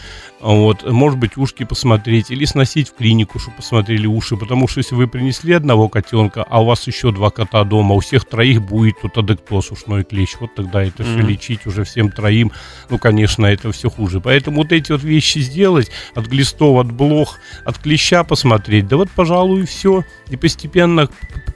вот, 0.44 0.84
может 0.84 1.18
быть, 1.18 1.38
ушки 1.38 1.64
посмотреть 1.64 2.30
или 2.30 2.44
сносить 2.44 2.90
в 2.90 2.94
клинику, 2.94 3.38
чтобы 3.38 3.56
посмотрели 3.56 4.06
уши, 4.06 4.36
потому 4.36 4.68
что 4.68 4.80
если 4.80 4.94
вы 4.94 5.08
принесли 5.08 5.54
одного 5.54 5.88
котенка, 5.88 6.44
а 6.46 6.60
у 6.60 6.66
вас 6.66 6.86
еще 6.86 7.12
два 7.12 7.30
кота 7.30 7.64
дома, 7.64 7.94
у 7.94 8.00
всех 8.00 8.26
троих 8.26 8.60
будет 8.60 9.00
тут 9.00 9.16
адектоз, 9.16 9.70
ушной 9.70 10.04
клещ, 10.04 10.36
вот 10.40 10.54
тогда 10.54 10.84
это 10.84 11.02
mm-hmm. 11.02 11.18
все 11.18 11.26
лечить 11.26 11.66
уже 11.66 11.84
всем 11.84 12.10
троим, 12.10 12.52
ну, 12.90 12.98
конечно, 12.98 13.46
это 13.46 13.72
все 13.72 13.88
хуже. 13.88 14.20
Поэтому 14.20 14.58
вот 14.58 14.72
эти 14.72 14.92
вот 14.92 15.02
вещи 15.02 15.38
сделать, 15.38 15.90
от 16.14 16.26
глистов, 16.26 16.78
от 16.78 16.92
блох, 16.92 17.38
от 17.64 17.78
клеща 17.78 18.22
посмотреть, 18.22 18.86
да 18.86 18.98
вот, 18.98 19.10
пожалуй, 19.10 19.64
все. 19.64 20.04
И 20.28 20.36
постепенно 20.36 21.08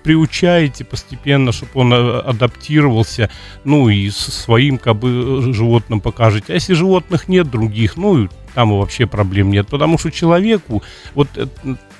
приучаете, 0.02 0.86
постепенно, 0.86 1.52
чтобы 1.52 1.72
он 1.74 1.92
э, 1.92 2.20
адаптировался, 2.20 3.28
ну, 3.64 3.90
и 3.90 4.08
со 4.08 4.30
своим, 4.30 4.78
как 4.78 4.96
бы, 4.96 5.52
животным 5.52 6.00
покажете. 6.00 6.52
А 6.52 6.54
если 6.54 6.72
животных 6.72 7.28
нет 7.28 7.50
других, 7.50 7.98
ну, 7.98 8.28
там 8.58 8.76
вообще 8.76 9.06
проблем 9.06 9.52
нет. 9.52 9.68
Потому 9.68 9.98
что 9.98 10.10
человеку 10.10 10.82
вот 11.14 11.28
э, 11.36 11.46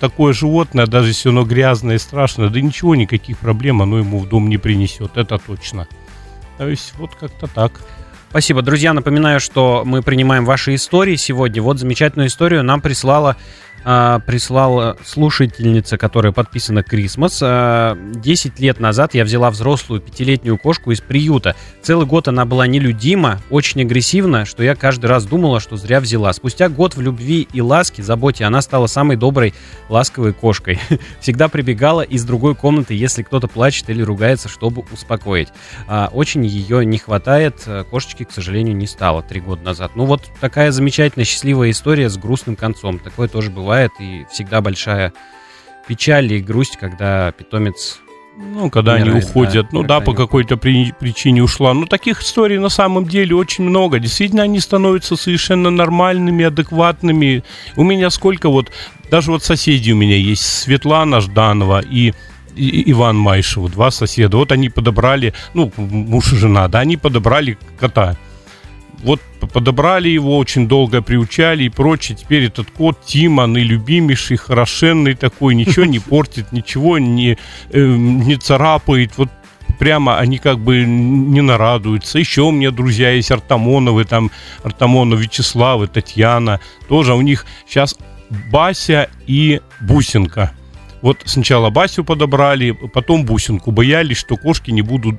такое 0.01 0.33
животное, 0.33 0.87
даже 0.87 1.11
если 1.11 1.29
оно 1.29 1.45
грязное 1.45 1.95
и 1.95 1.99
страшное, 1.99 2.49
да 2.49 2.61
ничего, 2.61 2.97
никаких 2.97 3.39
проблем 3.39 3.81
оно 3.81 3.99
ему 3.99 4.19
в 4.19 4.29
дом 4.29 4.49
не 4.49 4.59
принесет, 4.59 5.17
это 5.17 5.39
точно. 5.39 5.87
То 6.57 6.69
есть 6.69 6.95
вот 6.99 7.15
как-то 7.15 7.47
так. 7.47 7.81
Спасибо. 8.31 8.63
Друзья, 8.63 8.93
напоминаю, 8.93 9.39
что 9.39 9.85
мы 9.87 10.03
принимаем 10.03 10.45
ваши 10.45 10.75
истории 10.75 11.15
сегодня. 11.15 11.63
Вот 11.63 11.79
замечательную 11.79 12.27
историю 12.27 12.65
нам 12.65 12.81
прислала 12.81 13.37
а, 13.85 14.19
прислала 14.21 14.97
слушательница, 15.05 15.97
которая 15.97 16.33
подписана 16.33 16.83
Крисмас. 16.83 17.41
А, 17.43 17.97
10 18.15 18.61
лет 18.61 18.81
назад 18.81 19.15
я 19.15 19.25
взяла 19.25 19.51
взрослую 19.51 20.01
пятилетнюю 20.01 20.59
кошку 20.59 20.91
из 20.91 21.01
приюта. 21.01 21.57
Целый 21.83 22.07
год 22.07 22.29
она 22.29 22.45
была 22.45 22.67
нелюдима, 22.67 23.41
очень 23.51 23.83
агрессивна, 23.83 24.45
что 24.45 24.63
я 24.63 24.75
каждый 24.75 25.07
раз 25.07 25.25
думала, 25.25 25.61
что 25.61 25.77
зря 25.77 26.01
взяла. 26.01 26.33
Спустя 26.33 26.69
год 26.69 26.97
в 26.97 27.01
любви 27.01 27.49
и 27.53 27.61
ласке, 27.61 28.03
заботе 28.03 28.45
она 28.45 28.61
стала 28.61 28.87
самой 28.87 29.17
доброй, 29.17 29.55
ласковой 29.89 30.33
кошкой. 30.33 30.79
Всегда 31.21 31.49
прибегала 31.49 32.03
из 32.03 32.25
другой 32.25 32.55
комнаты, 32.55 32.95
если 32.95 33.23
кто-то 33.23 33.49
плачет 33.49 33.89
или 33.91 34.03
ругается, 34.03 34.49
чтобы 34.49 34.85
успокоить. 34.93 35.49
А, 35.87 36.11
очень 36.13 36.45
ее 36.45 36.85
не 36.85 36.99
хватает. 36.99 37.67
Кошечки, 37.91 38.25
к 38.25 38.33
сожалению, 38.33 38.77
не 38.77 38.87
стало 38.87 39.23
три 39.23 39.41
года 39.41 39.63
назад. 39.63 39.93
Ну 39.95 40.05
вот 40.05 40.29
такая 40.41 40.73
замечательная, 40.73 41.25
счастливая 41.25 41.71
история 41.71 42.11
с 42.11 42.17
грустным 42.19 42.57
концом. 42.57 42.99
Такое 42.99 43.29
тоже 43.29 43.51
бывает 43.51 43.68
бывает, 43.69 43.93
и 44.01 44.25
всегда 44.31 44.63
большая 44.63 45.13
печаль 45.87 46.33
и 46.33 46.41
грусть, 46.41 46.79
когда 46.79 47.31
питомец 47.33 48.01
ну, 48.39 48.71
когда 48.71 48.95
умирает, 48.95 49.15
они 49.15 49.25
уходят. 49.25 49.67
Да, 49.67 49.69
ну 49.73 49.83
да, 49.83 50.01
по 50.01 50.15
какой-то 50.15 50.57
при, 50.57 50.95
причине 50.99 51.43
ушла. 51.43 51.75
Но 51.75 51.85
таких 51.87 52.23
историй 52.23 52.59
на 52.59 52.71
самом 52.71 53.05
деле 53.05 53.35
очень 53.35 53.65
много. 53.65 53.99
Действительно, 53.99 54.45
они 54.45 54.61
становятся 54.61 55.17
совершенно 55.17 55.71
нормальными, 55.71 56.47
адекватными. 56.47 57.43
У 57.77 57.83
меня 57.83 58.11
сколько 58.11 58.49
вот, 58.49 58.71
даже 59.11 59.33
вот 59.33 59.43
соседи 59.43 59.93
у 59.93 59.97
меня 59.97 60.17
есть, 60.17 60.45
Светлана 60.45 61.21
Жданова 61.21 61.81
и 61.81 62.15
и 62.57 62.91
Иван 62.91 63.17
Майшев, 63.17 63.71
два 63.71 63.91
соседа. 63.91 64.37
Вот 64.37 64.51
они 64.51 64.69
подобрали, 64.69 65.33
ну, 65.55 65.71
муж 65.77 66.33
и 66.33 66.37
жена, 66.37 66.67
да, 66.67 66.81
они 66.81 66.97
подобрали 66.97 67.57
кота 67.79 68.17
вот 69.03 69.21
подобрали 69.53 70.09
его, 70.09 70.37
очень 70.39 70.69
долго 70.69 71.03
приучали 71.03 71.65
и 71.65 71.69
прочее. 71.69 72.17
Теперь 72.17 72.45
этот 72.45 72.71
кот 72.71 73.05
Тимон 73.05 73.57
и 73.57 73.63
любимейший, 73.63 74.37
хорошенный 74.37 75.15
такой, 75.15 75.55
ничего 75.55 75.85
не 75.85 75.99
портит, 76.11 76.53
ничего 76.53 76.99
не, 76.99 77.39
э, 77.71 77.81
не 77.81 78.37
царапает. 78.37 79.13
Вот 79.17 79.29
прямо 79.79 80.19
они 80.19 80.39
как 80.39 80.59
бы 80.59 80.85
не 80.85 81.41
нарадуются. 81.41 82.19
Еще 82.19 82.43
у 82.43 82.51
меня 82.51 82.71
друзья 82.71 83.11
есть 83.11 83.31
Артамоновы, 83.31 84.05
там 84.05 84.31
Артамонов 84.63 85.21
Вячеслав 85.21 85.83
и 85.83 85.87
Татьяна. 85.87 86.61
Тоже 86.89 87.15
у 87.15 87.21
них 87.21 87.47
сейчас 87.67 87.97
Бася 88.51 89.09
и 89.27 89.61
Бусинка. 89.81 90.53
Вот 91.01 91.23
сначала 91.25 91.71
Басю 91.71 92.05
подобрали, 92.05 92.73
потом 92.73 93.25
Бусинку. 93.25 93.71
Боялись, 93.71 94.17
что 94.17 94.37
кошки 94.37 94.71
не 94.71 94.83
будут 94.83 95.17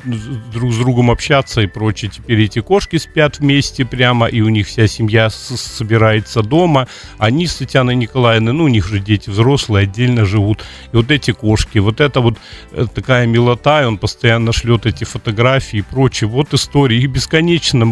друг 0.51 0.73
с 0.73 0.77
другом 0.77 1.11
общаться 1.11 1.61
и 1.61 1.67
прочее. 1.67 2.11
Теперь 2.13 2.41
эти 2.41 2.59
кошки 2.61 2.97
спят 2.97 3.39
вместе 3.39 3.85
прямо, 3.85 4.27
и 4.27 4.41
у 4.41 4.49
них 4.49 4.67
вся 4.67 4.87
семья 4.87 5.29
собирается 5.29 6.41
дома. 6.41 6.87
Они 7.17 7.47
с 7.47 7.55
Татьяной 7.55 7.95
Николаевной, 7.95 8.53
ну, 8.53 8.65
у 8.65 8.67
них 8.67 8.87
же 8.87 8.99
дети 8.99 9.29
взрослые, 9.29 9.83
отдельно 9.83 10.25
живут. 10.25 10.65
И 10.91 10.95
вот 10.95 11.11
эти 11.11 11.31
кошки, 11.31 11.77
вот 11.77 12.01
это 12.01 12.19
вот 12.19 12.37
э, 12.71 12.85
такая 12.93 13.25
милота, 13.25 13.81
и 13.81 13.85
он 13.85 13.97
постоянно 13.97 14.51
шлет 14.51 14.85
эти 14.85 15.03
фотографии 15.03 15.79
и 15.79 15.81
прочее. 15.81 16.29
Вот 16.29 16.53
истории. 16.53 17.01
И 17.01 17.07
бесконечно 17.07 17.85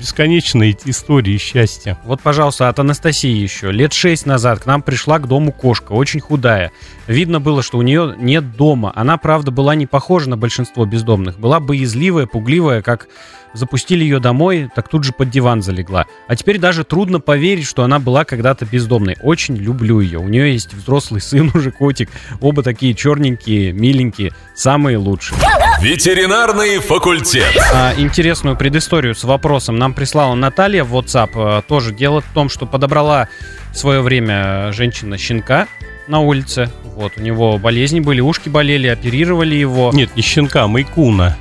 бесконечно 0.00 0.62
эти 0.62 0.90
истории 0.90 1.36
счастья. 1.36 1.98
Вот, 2.04 2.22
пожалуйста, 2.22 2.68
от 2.68 2.78
Анастасии 2.78 3.30
еще. 3.30 3.70
Лет 3.70 3.92
шесть 3.92 4.24
назад 4.24 4.60
к 4.60 4.66
нам 4.66 4.82
пришла 4.82 5.18
к 5.18 5.28
дому 5.28 5.52
кошка, 5.52 5.92
очень 5.92 6.20
худая. 6.20 6.72
Видно 7.06 7.38
было, 7.38 7.62
что 7.62 7.78
у 7.78 7.82
нее 7.82 8.14
нет 8.18 8.56
дома. 8.56 8.92
Она, 8.96 9.18
правда, 9.18 9.50
была 9.50 9.74
не 9.74 9.86
похожа 9.86 10.30
на 10.30 10.36
большинство 10.36 10.86
бездомных. 10.86 11.38
Была 11.38 11.60
боязливая, 11.60 12.26
пугливая, 12.26 12.80
как 12.82 13.08
запустили 13.52 14.02
ее 14.02 14.20
домой, 14.20 14.70
так 14.74 14.88
тут 14.88 15.04
же 15.04 15.12
под 15.12 15.28
диван 15.28 15.62
залегла. 15.62 16.06
А 16.28 16.36
теперь 16.36 16.58
даже 16.58 16.84
трудно 16.84 17.20
поверить, 17.20 17.66
что 17.66 17.82
она 17.82 17.98
была 17.98 18.24
когда-то 18.24 18.64
бездомной. 18.64 19.16
Очень 19.22 19.56
люблю 19.56 20.00
ее. 20.00 20.18
У 20.18 20.28
нее 20.28 20.52
есть 20.52 20.72
взрослый 20.72 21.20
сын 21.20 21.50
уже, 21.54 21.70
котик. 21.72 22.08
Оба 22.40 22.62
такие 22.62 22.94
черненькие, 22.94 23.72
миленькие, 23.72 24.32
самые 24.54 24.96
лучшие. 24.96 25.38
Ветеринарный 25.80 26.78
факультет. 26.78 27.56
А, 27.72 27.94
интересную 27.96 28.54
предысторию 28.54 29.14
с 29.14 29.24
вопросом 29.24 29.78
нам 29.78 29.94
прислала 29.94 30.34
Наталья 30.34 30.84
в 30.84 30.94
WhatsApp. 30.94 31.30
А, 31.34 31.62
тоже 31.62 31.94
дело 31.94 32.20
в 32.20 32.26
том, 32.34 32.50
что 32.50 32.66
подобрала 32.66 33.28
в 33.72 33.78
свое 33.78 34.02
время 34.02 34.72
женщина 34.72 35.16
щенка 35.16 35.68
на 36.06 36.20
улице. 36.20 36.70
Вот, 36.84 37.12
у 37.16 37.22
него 37.22 37.56
болезни 37.56 38.00
были, 38.00 38.20
ушки 38.20 38.50
болели, 38.50 38.88
оперировали 38.88 39.54
его. 39.54 39.90
Нет, 39.94 40.14
не 40.16 40.22
щенка, 40.22 40.64
а 40.64 40.68
майкуна. 40.68 41.38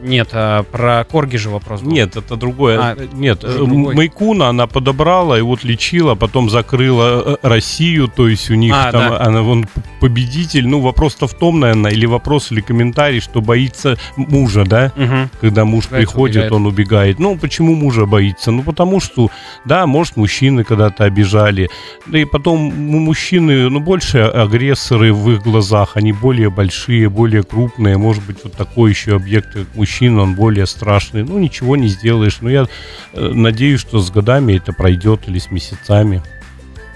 Нет, 0.00 0.28
а 0.32 0.62
про 0.62 1.04
Корги 1.04 1.36
же 1.36 1.50
вопрос 1.50 1.80
был. 1.82 1.92
Нет, 1.92 2.16
это 2.16 2.36
другое. 2.36 2.78
А, 2.78 2.96
Нет, 3.12 3.40
э, 3.42 3.58
Майкуна 3.62 4.48
она 4.48 4.66
подобрала 4.66 5.36
и 5.38 5.42
вот 5.42 5.64
лечила, 5.64 6.14
потом 6.14 6.50
закрыла 6.50 7.22
э, 7.24 7.36
Россию, 7.42 8.08
то 8.08 8.28
есть 8.28 8.50
у 8.50 8.54
них 8.54 8.74
а, 8.76 8.92
там, 8.92 9.10
да. 9.10 9.20
она 9.20 9.42
вон 9.42 9.66
победитель. 10.00 10.66
Ну, 10.66 10.80
вопрос-то 10.80 11.26
в 11.26 11.34
том, 11.34 11.60
наверное, 11.60 11.92
или 11.92 12.06
вопрос, 12.06 12.50
или 12.52 12.60
комментарий, 12.60 13.20
что 13.20 13.40
боится 13.40 13.98
мужа, 14.16 14.64
да? 14.64 14.92
Угу. 14.96 15.30
Когда 15.40 15.64
муж 15.64 15.88
Боится, 15.88 15.96
приходит, 15.96 16.36
убегает. 16.36 16.52
он 16.52 16.66
убегает. 16.66 17.18
Ну, 17.18 17.36
почему 17.36 17.74
мужа 17.74 18.06
боится? 18.06 18.50
Ну, 18.50 18.62
потому 18.62 19.00
что, 19.00 19.30
да, 19.64 19.86
может, 19.86 20.16
мужчины 20.16 20.64
когда-то 20.64 21.04
обижали. 21.04 21.70
Да 22.06 22.18
и 22.18 22.24
потом 22.24 22.58
мужчины, 22.60 23.68
ну, 23.68 23.80
больше 23.80 24.18
агрессоры 24.18 25.12
в 25.12 25.30
их 25.30 25.42
глазах, 25.42 25.96
они 25.96 26.12
более 26.12 26.50
большие, 26.50 27.08
более 27.08 27.42
крупные. 27.42 27.98
Может 27.98 28.24
быть, 28.24 28.38
вот 28.42 28.54
такой 28.54 28.90
еще 28.90 29.16
объект, 29.16 29.52
как 29.52 29.66
мужчина 29.74 29.98
мужчин, 29.98 30.18
он 30.18 30.34
более 30.34 30.66
страшный. 30.66 31.24
Ну, 31.24 31.38
ничего 31.38 31.76
не 31.76 31.88
сделаешь. 31.88 32.38
Но 32.40 32.50
я 32.50 32.66
э, 33.12 33.28
надеюсь, 33.28 33.80
что 33.80 33.98
с 33.98 34.10
годами 34.10 34.54
это 34.54 34.72
пройдет 34.72 35.28
или 35.28 35.38
с 35.38 35.50
месяцами. 35.50 36.22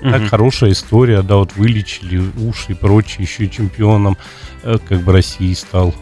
Угу. 0.02 0.10
Так, 0.10 0.28
хорошая 0.28 0.72
история, 0.72 1.22
да, 1.22 1.36
вот 1.36 1.54
вылечили 1.54 2.22
уши 2.38 2.72
и 2.72 2.74
прочее, 2.74 3.18
еще 3.20 3.48
чемпионом 3.48 4.18
э, 4.64 4.78
как 4.88 5.00
бы 5.00 5.12
России 5.12 5.54
стал. 5.54 5.94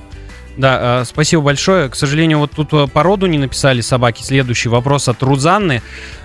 Да, 0.57 1.01
э, 1.01 1.05
спасибо 1.05 1.43
большое. 1.43 1.89
К 1.89 1.95
сожалению, 1.95 2.39
вот 2.39 2.53
тут 2.53 2.73
э, 2.73 2.87
породу 2.87 3.27
не 3.27 3.39
написали 3.39 3.81
собаки. 3.81 4.23
Следующий 4.23 4.69
вопрос 4.69 5.09
от 5.09 5.23
Рузанны. 5.23 5.83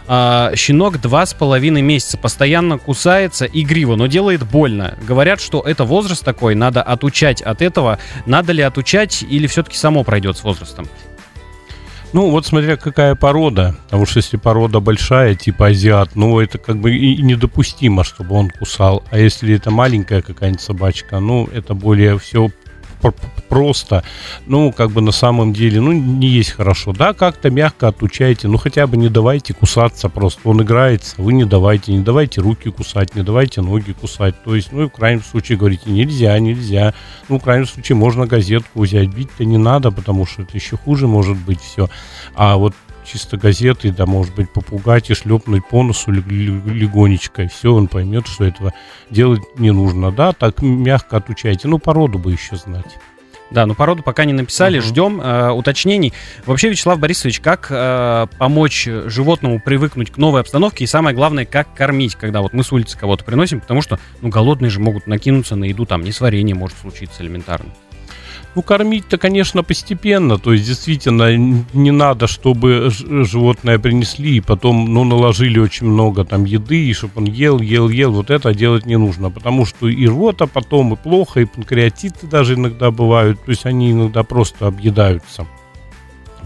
Э, 0.07 0.51
щенок 0.55 0.99
два 0.99 1.25
с 1.25 1.33
половиной 1.33 1.81
месяца 1.81 2.17
постоянно 2.17 2.77
кусается 2.77 3.45
игриво, 3.45 3.95
но 3.95 4.07
делает 4.07 4.43
больно. 4.43 4.97
Говорят, 5.07 5.39
что 5.41 5.61
это 5.61 5.83
возраст 5.83 6.23
такой, 6.23 6.55
надо 6.55 6.81
отучать 6.81 7.41
от 7.41 7.61
этого. 7.61 7.99
Надо 8.25 8.51
ли 8.51 8.61
отучать 8.61 9.23
или 9.23 9.47
все-таки 9.47 9.77
само 9.77 10.03
пройдет 10.03 10.37
с 10.37 10.43
возрастом? 10.43 10.87
Ну, 12.15 12.29
вот 12.29 12.45
смотря 12.45 12.77
какая 12.77 13.13
порода. 13.13 13.75
Потому 13.87 14.05
что 14.05 14.19
если 14.19 14.37
порода 14.37 14.79
большая, 14.79 15.35
типа 15.35 15.67
азиат, 15.67 16.15
ну, 16.15 16.39
это 16.39 16.57
как 16.57 16.77
бы 16.77 16.95
и 16.95 17.21
недопустимо, 17.21 18.05
чтобы 18.05 18.35
он 18.35 18.49
кусал. 18.49 19.03
А 19.11 19.19
если 19.19 19.53
это 19.53 19.69
маленькая 19.69 20.21
какая-нибудь 20.21 20.61
собачка, 20.61 21.19
ну, 21.19 21.49
это 21.53 21.73
более 21.73 22.17
все 22.17 22.51
просто, 23.11 24.03
ну, 24.47 24.71
как 24.71 24.91
бы 24.91 25.01
на 25.01 25.11
самом 25.11 25.53
деле, 25.53 25.81
ну, 25.81 25.91
не 25.91 26.27
есть 26.27 26.51
хорошо. 26.51 26.93
Да, 26.93 27.13
как-то 27.13 27.49
мягко 27.49 27.87
отучайте, 27.87 28.47
ну, 28.47 28.57
хотя 28.57 28.87
бы 28.87 28.97
не 28.97 29.09
давайте 29.09 29.53
кусаться 29.53 30.09
просто. 30.09 30.41
Он 30.45 30.61
играется, 30.61 31.15
вы 31.17 31.33
не 31.33 31.45
давайте, 31.45 31.93
не 31.93 32.03
давайте 32.03 32.41
руки 32.41 32.69
кусать, 32.69 33.15
не 33.15 33.23
давайте 33.23 33.61
ноги 33.61 33.91
кусать. 33.91 34.35
То 34.43 34.55
есть, 34.55 34.71
ну, 34.71 34.83
и 34.83 34.87
в 34.87 34.91
крайнем 34.91 35.23
случае 35.23 35.57
говорите, 35.57 35.89
нельзя, 35.89 36.37
нельзя. 36.39 36.93
Ну, 37.29 37.39
в 37.39 37.43
крайнем 37.43 37.67
случае 37.67 37.95
можно 37.95 38.27
газетку 38.27 38.81
взять, 38.81 39.09
бить-то 39.09 39.45
не 39.45 39.57
надо, 39.57 39.91
потому 39.91 40.25
что 40.25 40.41
это 40.41 40.51
еще 40.55 40.77
хуже 40.77 41.07
может 41.07 41.37
быть 41.37 41.61
все. 41.61 41.89
А 42.35 42.57
вот 42.57 42.73
чисто 43.05 43.37
газетой, 43.37 43.91
да, 43.91 44.05
может 44.05 44.35
быть, 44.35 44.51
попугать 44.51 45.09
и 45.09 45.13
шлепнуть 45.13 45.67
по 45.67 45.83
носу 45.83 46.11
легонечко, 46.11 47.43
и 47.43 47.47
все, 47.47 47.73
он 47.73 47.87
поймет, 47.87 48.27
что 48.27 48.45
этого 48.45 48.73
делать 49.09 49.41
не 49.57 49.71
нужно, 49.71 50.11
да, 50.11 50.33
так 50.33 50.61
мягко 50.61 51.17
отучайте, 51.17 51.67
ну, 51.67 51.79
породу 51.79 52.19
бы 52.19 52.31
еще 52.31 52.55
знать. 52.55 52.97
Да, 53.51 53.65
но 53.65 53.75
породу 53.75 54.01
пока 54.03 54.25
не 54.25 54.33
написали, 54.33 54.79
угу. 54.79 54.85
ждем 54.85 55.21
э, 55.21 55.51
уточнений. 55.51 56.13
Вообще, 56.45 56.69
Вячеслав 56.69 56.99
Борисович, 56.99 57.39
как 57.39 57.67
э, 57.69 58.27
помочь 58.39 58.85
животному 58.85 59.59
привыкнуть 59.59 60.11
к 60.11 60.17
новой 60.17 60.41
обстановке 60.41 60.83
и 60.83 60.87
самое 60.87 61.15
главное, 61.15 61.45
как 61.45 61.73
кормить, 61.73 62.15
когда 62.15 62.41
вот 62.41 62.53
мы 62.53 62.63
с 62.63 62.71
улицы 62.71 62.97
кого-то 62.97 63.23
приносим, 63.23 63.61
потому 63.61 63.81
что, 63.81 63.99
ну, 64.21 64.29
голодные 64.29 64.69
же 64.69 64.79
могут 64.79 65.05
накинуться 65.05 65.55
на 65.55 65.65
еду, 65.65 65.85
там, 65.85 66.03
несварение 66.03 66.55
может 66.55 66.77
случиться 66.79 67.21
элементарно. 67.23 67.71
Ну, 68.55 68.61
кормить-то, 68.61 69.17
конечно, 69.17 69.63
постепенно. 69.63 70.37
То 70.37 70.53
есть, 70.53 70.65
действительно, 70.65 71.35
не 71.73 71.91
надо, 71.91 72.27
чтобы 72.27 72.89
животное 72.89 73.77
принесли 73.79 74.37
и 74.37 74.41
потом, 74.41 74.93
ну, 74.93 75.03
наложили 75.03 75.59
очень 75.59 75.87
много 75.87 76.23
там 76.23 76.45
еды, 76.45 76.87
и 76.87 76.93
чтобы 76.93 77.13
он 77.15 77.25
ел, 77.25 77.59
ел, 77.59 77.89
ел. 77.89 78.13
Вот 78.13 78.29
это 78.31 78.53
делать 78.53 78.85
не 78.85 78.97
нужно, 78.97 79.29
потому 79.29 79.65
что 79.65 79.89
и 79.89 80.07
рвота 80.07 80.47
потом, 80.47 80.93
и 80.93 80.95
плохо, 80.95 81.41
и 81.41 81.45
панкреатиты 81.45 82.27
даже 82.27 82.53
иногда 82.53 82.91
бывают. 82.91 83.43
То 83.43 83.51
есть, 83.51 83.65
они 83.65 83.91
иногда 83.91 84.23
просто 84.23 84.67
объедаются. 84.67 85.45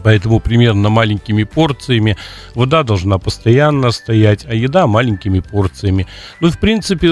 Поэтому 0.04 0.40
примерно 0.40 0.90
маленькими 0.90 1.44
порциями. 1.44 2.18
Вода 2.56 2.84
должна 2.84 3.18
постоянно 3.18 3.92
стоять, 3.92 4.46
а 4.48 4.54
еда 4.54 4.88
маленькими 4.88 5.40
порциями. 5.40 6.08
Ну 6.40 6.48
и 6.48 6.52
в 6.52 6.60
принципе, 6.60 7.08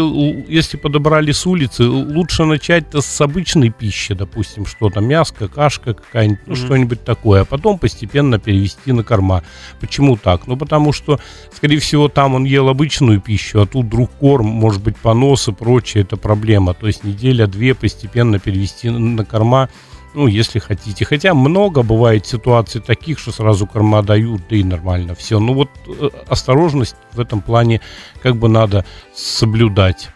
если 0.47 0.77
подобрали 0.77 1.31
с 1.31 1.45
улицы, 1.45 1.83
лучше 1.87 2.45
начать 2.45 2.85
с 2.93 3.21
обычной 3.21 3.69
пищи, 3.69 4.13
допустим, 4.13 4.65
что 4.65 4.89
там 4.89 5.05
мяско, 5.05 5.47
кашка 5.47 5.93
какая-нибудь, 5.93 6.39
ну 6.45 6.53
mm-hmm. 6.53 6.65
что-нибудь 6.65 7.03
такое, 7.03 7.41
а 7.41 7.45
потом 7.45 7.79
постепенно 7.79 8.39
перевести 8.39 8.91
на 8.91 9.03
корма. 9.03 9.43
Почему 9.79 10.17
так? 10.17 10.47
Ну 10.47 10.57
потому 10.57 10.93
что, 10.93 11.19
скорее 11.55 11.79
всего, 11.79 12.07
там 12.07 12.35
он 12.35 12.43
ел 12.43 12.69
обычную 12.69 13.19
пищу, 13.21 13.61
а 13.61 13.65
тут 13.65 13.85
вдруг 13.85 14.11
корм, 14.19 14.47
может 14.47 14.81
быть, 14.83 14.97
понос 14.97 15.47
и 15.47 15.51
прочее, 15.51 16.03
это 16.03 16.17
проблема. 16.17 16.73
То 16.73 16.87
есть 16.87 17.03
неделя-две 17.03 17.75
постепенно 17.75 18.39
перевести 18.39 18.89
на 18.89 19.25
корма 19.25 19.69
ну, 20.17 20.25
если 20.25 20.57
хотите. 20.57 21.05
Хотя 21.05 21.35
много 21.35 21.83
бывает 21.83 22.25
ситуаций 22.25 22.81
таких, 22.81 23.19
что 23.19 23.31
сразу 23.31 23.67
корма 23.67 24.01
дают, 24.01 24.41
да 24.49 24.55
и 24.55 24.63
нормально 24.63 25.13
все. 25.13 25.39
Ну 25.39 25.53
вот 25.53 25.69
э, 25.87 26.09
осторожность 26.27 26.95
в 27.13 27.19
этом 27.19 27.39
плане 27.41 27.81
как 28.23 28.35
бы 28.35 28.49
надо 28.49 28.83
соблюдать. 29.13 30.09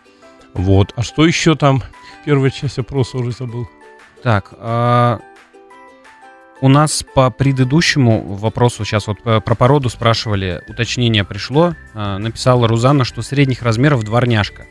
Вот. 0.56 0.92
А 0.96 1.04
что 1.04 1.24
еще 1.24 1.56
там? 1.56 1.84
Первая 2.26 2.50
часть 2.50 2.78
вопроса 2.78 3.18
уже 3.18 3.32
забыл. 3.32 3.70
Так, 4.24 4.54
а... 4.58 5.20
У 6.64 6.68
нас 6.68 7.04
по 7.16 7.32
предыдущему 7.32 8.22
вопросу, 8.36 8.86
сейчас 8.86 9.08
вот 9.08 9.18
э, 9.26 9.42
про 9.42 9.56
породу 9.56 9.90
спрашивали, 9.90 10.64
уточнение 10.68 11.24
пришло. 11.24 11.74
А, 11.96 12.20
написала 12.20 12.68
Рузанна, 12.68 13.04
что 13.04 13.24
средних 13.24 13.64
размеров 13.64 14.04
дворняжка 14.04 14.66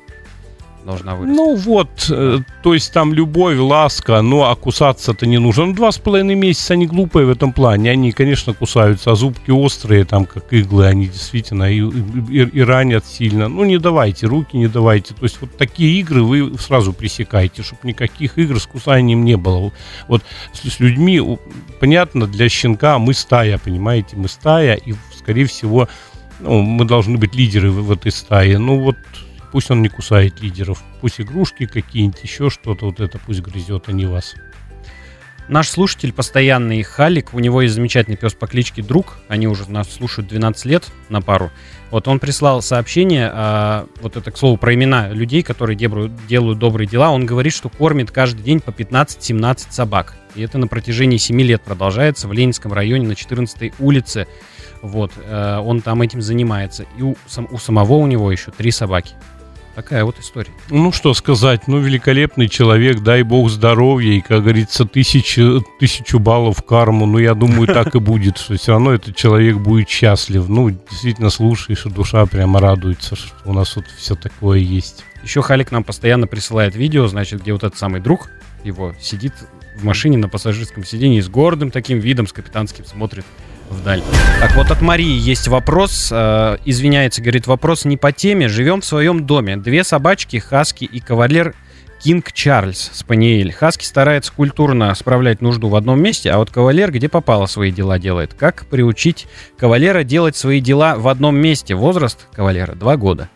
должна 0.85 1.15
вырасти. 1.15 1.37
Ну 1.37 1.55
вот, 1.57 2.07
э, 2.11 2.39
то 2.63 2.75
есть 2.75 2.93
там 2.93 3.13
любовь, 3.13 3.59
ласка, 3.59 4.23
но 4.23 4.51
а 4.51 4.57
кусаться-то 4.57 5.27
не 5.27 5.39
нужно. 5.39 5.67
Ну, 5.67 5.75
два 5.75 5.93
с 5.93 5.99
половиной 5.99 6.35
месяца 6.35 6.75
они 6.75 6.87
глупые 6.87 7.27
в 7.27 7.31
этом 7.31 7.53
плане. 7.53 7.91
Они, 7.91 8.13
конечно, 8.13 8.55
кусаются, 8.55 9.13
а 9.13 9.15
зубки 9.15 9.51
острые, 9.51 10.05
там, 10.05 10.27
как 10.27 10.53
иглы, 10.53 10.87
они 10.87 11.07
действительно 11.07 11.71
и, 11.71 11.81
и, 11.81 12.49
и 12.49 12.61
ранят 12.61 13.07
сильно. 13.07 13.49
Ну, 13.49 13.65
не 13.65 13.79
давайте, 13.79 14.27
руки 14.27 14.57
не 14.57 14.69
давайте. 14.69 15.15
То 15.15 15.25
есть 15.25 15.41
вот 15.41 15.57
такие 15.57 16.01
игры 16.01 16.23
вы 16.23 16.59
сразу 16.59 16.93
пресекаете, 16.93 17.63
чтобы 17.63 17.81
никаких 17.85 18.39
игр 18.39 18.61
с 18.61 18.67
кусанием 18.67 19.25
не 19.25 19.37
было. 19.37 19.73
Вот 20.09 20.23
с, 20.53 20.69
с 20.69 20.81
людьми, 20.81 21.21
понятно, 21.81 22.27
для 22.27 22.49
щенка 22.49 22.99
мы 22.99 23.15
стая, 23.15 23.59
понимаете, 23.59 24.17
мы 24.17 24.29
стая, 24.29 24.75
и, 24.75 24.95
скорее 25.17 25.47
всего, 25.47 25.89
ну, 26.41 26.63
мы 26.63 26.85
должны 26.85 27.19
быть 27.19 27.35
лидеры 27.35 27.71
в, 27.71 27.85
в 27.85 27.93
этой 27.93 28.13
стае. 28.13 28.59
Ну, 28.59 28.81
вот 28.81 28.97
Пусть 29.53 29.71
он 29.71 29.83
не 29.83 29.89
кусает 29.89 30.41
лидеров. 30.41 30.83
Пусть 31.01 31.21
игрушки 31.21 31.67
какие-нибудь, 31.67 32.23
еще 32.23 32.51
что-то, 32.51 32.87
вот 32.87 33.01
это 33.01 33.19
пусть 33.19 33.41
грызет, 33.41 33.89
а 33.89 33.93
не 33.93 34.07
вас. 34.07 34.35
Наш 35.51 35.69
слушатель 35.69 36.13
постоянный 36.13 36.81
Халик, 36.85 37.35
у 37.35 37.41
него 37.41 37.63
есть 37.63 37.75
замечательный 37.75 38.17
пес 38.17 38.35
по 38.35 38.47
кличке 38.47 38.83
Друг, 38.83 39.19
они 39.27 39.49
уже 39.49 39.69
нас 39.69 39.91
слушают 39.91 40.29
12 40.29 40.65
лет 40.67 40.87
на 41.09 41.21
пару. 41.21 41.51
Вот 41.91 42.07
он 42.07 42.21
прислал 42.21 42.63
сообщение, 42.63 43.29
а, 43.35 43.89
вот 44.01 44.17
это, 44.17 44.31
к 44.31 44.39
слову, 44.39 44.57
про 44.59 44.75
имена 44.75 45.09
людей, 45.09 45.43
которые 45.43 45.75
делают, 45.75 46.13
делают 46.29 46.61
добрые 46.61 46.87
дела. 46.87 47.11
Он 47.11 47.27
говорит, 47.27 47.53
что 47.53 47.69
кормит 47.69 48.13
каждый 48.13 48.43
день 48.43 48.61
по 48.61 48.71
15-17 48.71 49.73
собак. 49.73 50.15
И 50.37 50.43
это 50.43 50.57
на 50.57 50.69
протяжении 50.69 51.17
7 51.17 51.41
лет 51.41 51.63
продолжается 51.63 52.29
в 52.29 52.33
Ленинском 52.33 52.73
районе 52.73 53.09
на 53.09 53.17
14 53.17 53.73
улице. 53.81 54.29
Вот, 54.83 55.11
э, 55.17 55.59
он 55.59 55.81
там 55.81 56.01
этим 56.03 56.23
занимается. 56.23 56.87
И 56.97 57.03
у, 57.03 57.17
сам, 57.27 57.49
у 57.51 57.59
самого 57.59 57.95
у 57.95 58.07
него 58.07 58.31
еще 58.31 58.53
три 58.53 58.71
собаки. 58.71 59.15
Такая 59.81 60.05
вот 60.05 60.19
история. 60.21 60.51
Ну, 60.69 60.93
что 60.93 61.15
сказать, 61.15 61.67
ну, 61.67 61.79
великолепный 61.79 62.49
человек, 62.49 63.01
дай 63.01 63.23
бог 63.23 63.49
здоровья, 63.49 64.13
и, 64.13 64.21
как 64.21 64.43
говорится, 64.43 64.85
тысячу, 64.85 65.65
тысячу 65.79 66.19
баллов 66.19 66.63
карму, 66.63 67.07
ну, 67.07 67.17
я 67.17 67.33
думаю, 67.33 67.67
так 67.67 67.95
и 67.95 67.99
будет, 67.99 68.37
что 68.37 68.59
все 68.59 68.73
равно 68.73 68.93
этот 68.93 69.17
человек 69.17 69.57
будет 69.57 69.89
счастлив. 69.89 70.51
Ну, 70.51 70.69
действительно, 70.69 71.31
слушаешь, 71.31 71.87
и 71.87 71.89
душа 71.89 72.27
прямо 72.27 72.61
радуется, 72.61 73.17
что 73.17 73.33
у 73.47 73.55
нас 73.55 73.75
вот 73.75 73.87
все 73.97 74.17
такое 74.17 74.59
есть. 74.59 75.03
Еще 75.23 75.41
Халик 75.41 75.73
нам 75.73 75.83
постоянно 75.83 76.27
присылает 76.27 76.77
видео, 76.77 77.07
значит, 77.07 77.41
где 77.41 77.55
вот 77.55 77.65
этот 77.65 77.79
самый 77.79 78.03
друг 78.03 78.29
его 78.65 78.95
сидит 79.01 79.33
в 79.79 79.85
машине 79.85 80.19
на 80.19 80.29
пассажирском 80.29 80.85
сидении 80.85 81.23
с 81.23 81.29
гордым 81.31 81.71
таким 81.71 82.01
видом, 82.01 82.27
с 82.27 82.35
капитанским 82.35 82.85
смотрит 82.85 83.25
вдаль. 83.71 84.03
Так, 84.41 84.55
вот 84.57 84.71
от 84.71 84.81
Марии 84.83 85.19
есть 85.19 85.49
вопрос. 85.49 86.11
Э, 86.13 86.59
извиняется, 86.65 87.23
говорит, 87.23 87.47
вопрос 87.47 87.85
не 87.85 87.97
по 87.97 88.13
теме. 88.13 88.49
Живем 88.49 88.81
в 88.81 88.85
своем 88.85 89.27
доме. 89.27 89.57
Две 89.57 89.85
собачки, 89.85 90.39
Хаски 90.39 90.85
и 90.85 91.01
кавалер 91.01 91.55
Кинг 92.03 92.33
Чарльз, 92.33 92.91
Спаниель. 92.95 93.53
Хаски 93.53 93.85
старается 93.85 94.33
культурно 94.33 94.95
справлять 94.95 95.43
нужду 95.43 95.69
в 95.69 95.77
одном 95.77 96.03
месте, 96.03 96.31
а 96.31 96.39
вот 96.39 96.51
кавалер 96.51 96.91
где 96.91 97.09
попало 97.09 97.47
свои 97.47 97.71
дела 97.71 97.99
делает. 97.99 98.33
Как 98.33 98.65
приучить 98.67 99.27
кавалера 99.59 100.03
делать 100.03 100.35
свои 100.35 100.61
дела 100.61 100.97
в 100.97 101.09
одном 101.09 101.37
месте? 101.37 101.75
Возраст 101.75 102.27
кавалера 102.33 102.75
два 102.75 102.97
года. 102.97 103.29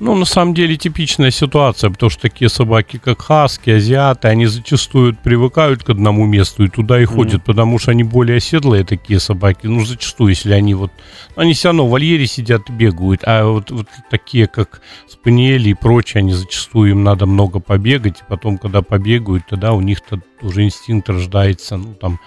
Ну, 0.00 0.14
на 0.14 0.24
самом 0.24 0.54
деле, 0.54 0.76
типичная 0.76 1.30
ситуация, 1.30 1.90
потому 1.90 2.08
что 2.08 2.22
такие 2.22 2.48
собаки, 2.48 2.96
как 2.96 3.20
хаски, 3.20 3.68
азиаты, 3.68 4.28
они 4.28 4.46
зачастую 4.46 5.14
привыкают 5.14 5.84
к 5.84 5.90
одному 5.90 6.24
месту 6.24 6.64
и 6.64 6.68
туда 6.68 6.98
и 7.02 7.04
ходят, 7.04 7.42
mm-hmm. 7.42 7.44
потому 7.44 7.78
что 7.78 7.90
они 7.90 8.02
более 8.02 8.38
оседлые 8.38 8.84
такие 8.84 9.20
собаки. 9.20 9.66
Ну, 9.66 9.84
зачастую, 9.84 10.30
если 10.30 10.54
они 10.54 10.72
вот... 10.72 10.90
Они 11.36 11.52
все 11.52 11.68
равно 11.68 11.86
в 11.86 11.90
вольере 11.90 12.26
сидят 12.26 12.70
и 12.70 12.72
бегают, 12.72 13.24
а 13.26 13.44
вот, 13.44 13.70
вот 13.70 13.88
такие, 14.10 14.46
как 14.46 14.80
спаниели 15.06 15.68
и 15.68 15.74
прочие, 15.74 16.20
они 16.20 16.32
зачастую 16.32 16.92
им 16.92 17.04
надо 17.04 17.26
много 17.26 17.60
побегать, 17.60 18.20
и 18.20 18.24
потом, 18.26 18.56
когда 18.56 18.80
побегают, 18.80 19.44
тогда 19.50 19.74
у 19.74 19.82
них-то 19.82 20.20
уже 20.40 20.64
инстинкт 20.64 21.10
рождается, 21.10 21.76
ну, 21.76 21.92
там, 21.92 22.18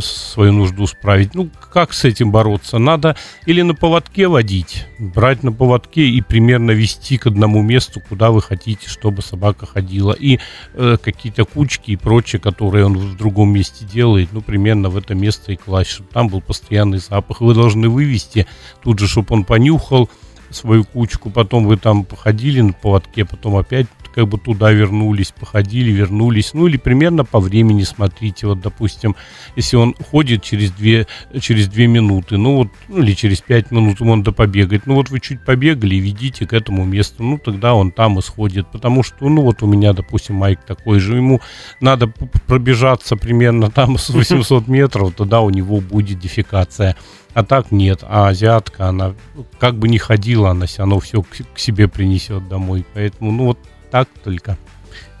свою 0.00 0.52
нужду 0.52 0.86
справить. 0.86 1.34
Ну, 1.34 1.48
как 1.72 1.92
с 1.92 2.04
этим 2.04 2.30
бороться? 2.30 2.78
Надо 2.78 3.16
или 3.46 3.62
на 3.62 3.74
поводке 3.74 4.28
водить, 4.28 4.86
брать 4.98 5.42
на 5.42 5.52
поводке 5.52 6.06
и 6.06 6.20
примерно 6.20 6.70
вести 6.70 7.18
к 7.18 7.26
одному 7.26 7.62
месту, 7.62 8.00
куда 8.00 8.30
вы 8.30 8.40
хотите, 8.40 8.88
чтобы 8.88 9.22
собака 9.22 9.66
ходила. 9.66 10.12
И 10.12 10.38
э, 10.74 10.96
какие-то 11.02 11.44
кучки 11.44 11.92
и 11.92 11.96
прочее, 11.96 12.40
которые 12.40 12.86
он 12.86 12.96
в 12.96 13.16
другом 13.16 13.52
месте 13.52 13.84
делает, 13.84 14.28
ну, 14.32 14.40
примерно 14.40 14.90
в 14.90 14.96
это 14.96 15.14
место 15.14 15.52
и 15.52 15.56
класть, 15.56 15.90
чтобы 15.90 16.08
там 16.12 16.28
был 16.28 16.40
постоянный 16.40 16.98
запах. 16.98 17.40
Вы 17.40 17.54
должны 17.54 17.88
вывести 17.88 18.46
тут 18.82 18.98
же, 18.98 19.08
чтобы 19.08 19.28
он 19.30 19.44
понюхал 19.44 20.08
свою 20.50 20.84
кучку, 20.84 21.30
потом 21.30 21.66
вы 21.66 21.76
там 21.76 22.04
походили 22.04 22.60
на 22.60 22.72
поводке, 22.72 23.24
потом 23.24 23.56
опять 23.56 23.86
как 24.14 24.28
бы 24.28 24.38
туда 24.38 24.70
вернулись, 24.70 25.32
походили, 25.32 25.90
вернулись, 25.90 26.54
ну 26.54 26.66
или 26.66 26.76
примерно 26.76 27.24
по 27.24 27.40
времени 27.40 27.82
смотрите, 27.82 28.46
вот 28.46 28.60
допустим, 28.60 29.16
если 29.56 29.76
он 29.76 29.94
ходит 30.10 30.42
через 30.42 30.70
две, 30.70 31.06
через 31.40 31.68
две 31.68 31.86
минуты, 31.86 32.36
ну 32.36 32.56
вот, 32.56 32.68
ну, 32.88 33.02
или 33.02 33.12
через 33.12 33.40
пять 33.40 33.70
минут 33.70 34.00
ему 34.00 34.14
надо 34.14 34.32
побегать, 34.32 34.86
ну 34.86 34.94
вот 34.94 35.10
вы 35.10 35.20
чуть 35.20 35.44
побегали, 35.44 35.96
ведите 35.96 36.46
к 36.46 36.52
этому 36.52 36.84
месту, 36.84 37.22
ну 37.22 37.38
тогда 37.38 37.74
он 37.74 37.90
там 37.90 38.18
и 38.18 38.22
сходит, 38.22 38.70
потому 38.70 39.02
что, 39.02 39.28
ну 39.28 39.42
вот 39.42 39.62
у 39.62 39.66
меня, 39.66 39.92
допустим, 39.92 40.36
Майк 40.36 40.60
такой 40.64 41.00
же, 41.00 41.16
ему 41.16 41.40
надо 41.80 42.06
пробежаться 42.46 43.16
примерно 43.16 43.70
там 43.70 43.98
с 43.98 44.10
800 44.10 44.68
метров, 44.68 45.14
тогда 45.14 45.40
у 45.40 45.50
него 45.50 45.80
будет 45.80 46.18
дефекация. 46.18 46.96
А 47.34 47.42
так 47.42 47.72
нет. 47.72 48.00
А 48.02 48.28
азиатка, 48.28 48.88
она 48.88 49.14
как 49.58 49.76
бы 49.76 49.88
не 49.88 49.98
ходила, 49.98 50.50
она 50.50 50.66
все 50.66 50.78
равно 50.78 51.00
все 51.00 51.22
к 51.22 51.58
себе 51.58 51.88
принесет 51.88 52.48
домой. 52.48 52.86
Поэтому, 52.94 53.32
ну 53.32 53.44
вот 53.46 53.58
так 53.94 54.08
только. 54.24 54.58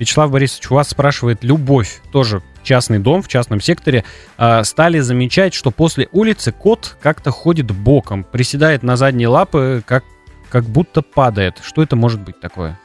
Вячеслав 0.00 0.32
Борисович, 0.32 0.68
у 0.72 0.74
вас 0.74 0.88
спрашивает 0.88 1.44
Любовь, 1.44 2.00
тоже 2.10 2.42
частный 2.64 2.98
дом 2.98 3.22
в 3.22 3.28
частном 3.28 3.60
секторе, 3.60 4.02
э, 4.36 4.64
стали 4.64 4.98
замечать, 4.98 5.54
что 5.54 5.70
после 5.70 6.08
улицы 6.10 6.50
кот 6.50 6.96
как-то 7.00 7.30
ходит 7.30 7.70
боком, 7.70 8.24
приседает 8.24 8.82
на 8.82 8.96
задние 8.96 9.28
лапы, 9.28 9.84
как, 9.86 10.02
как 10.48 10.64
будто 10.64 11.02
падает. 11.02 11.60
Что 11.62 11.84
это 11.84 11.94
может 11.94 12.20
быть 12.22 12.40
такое? 12.40 12.76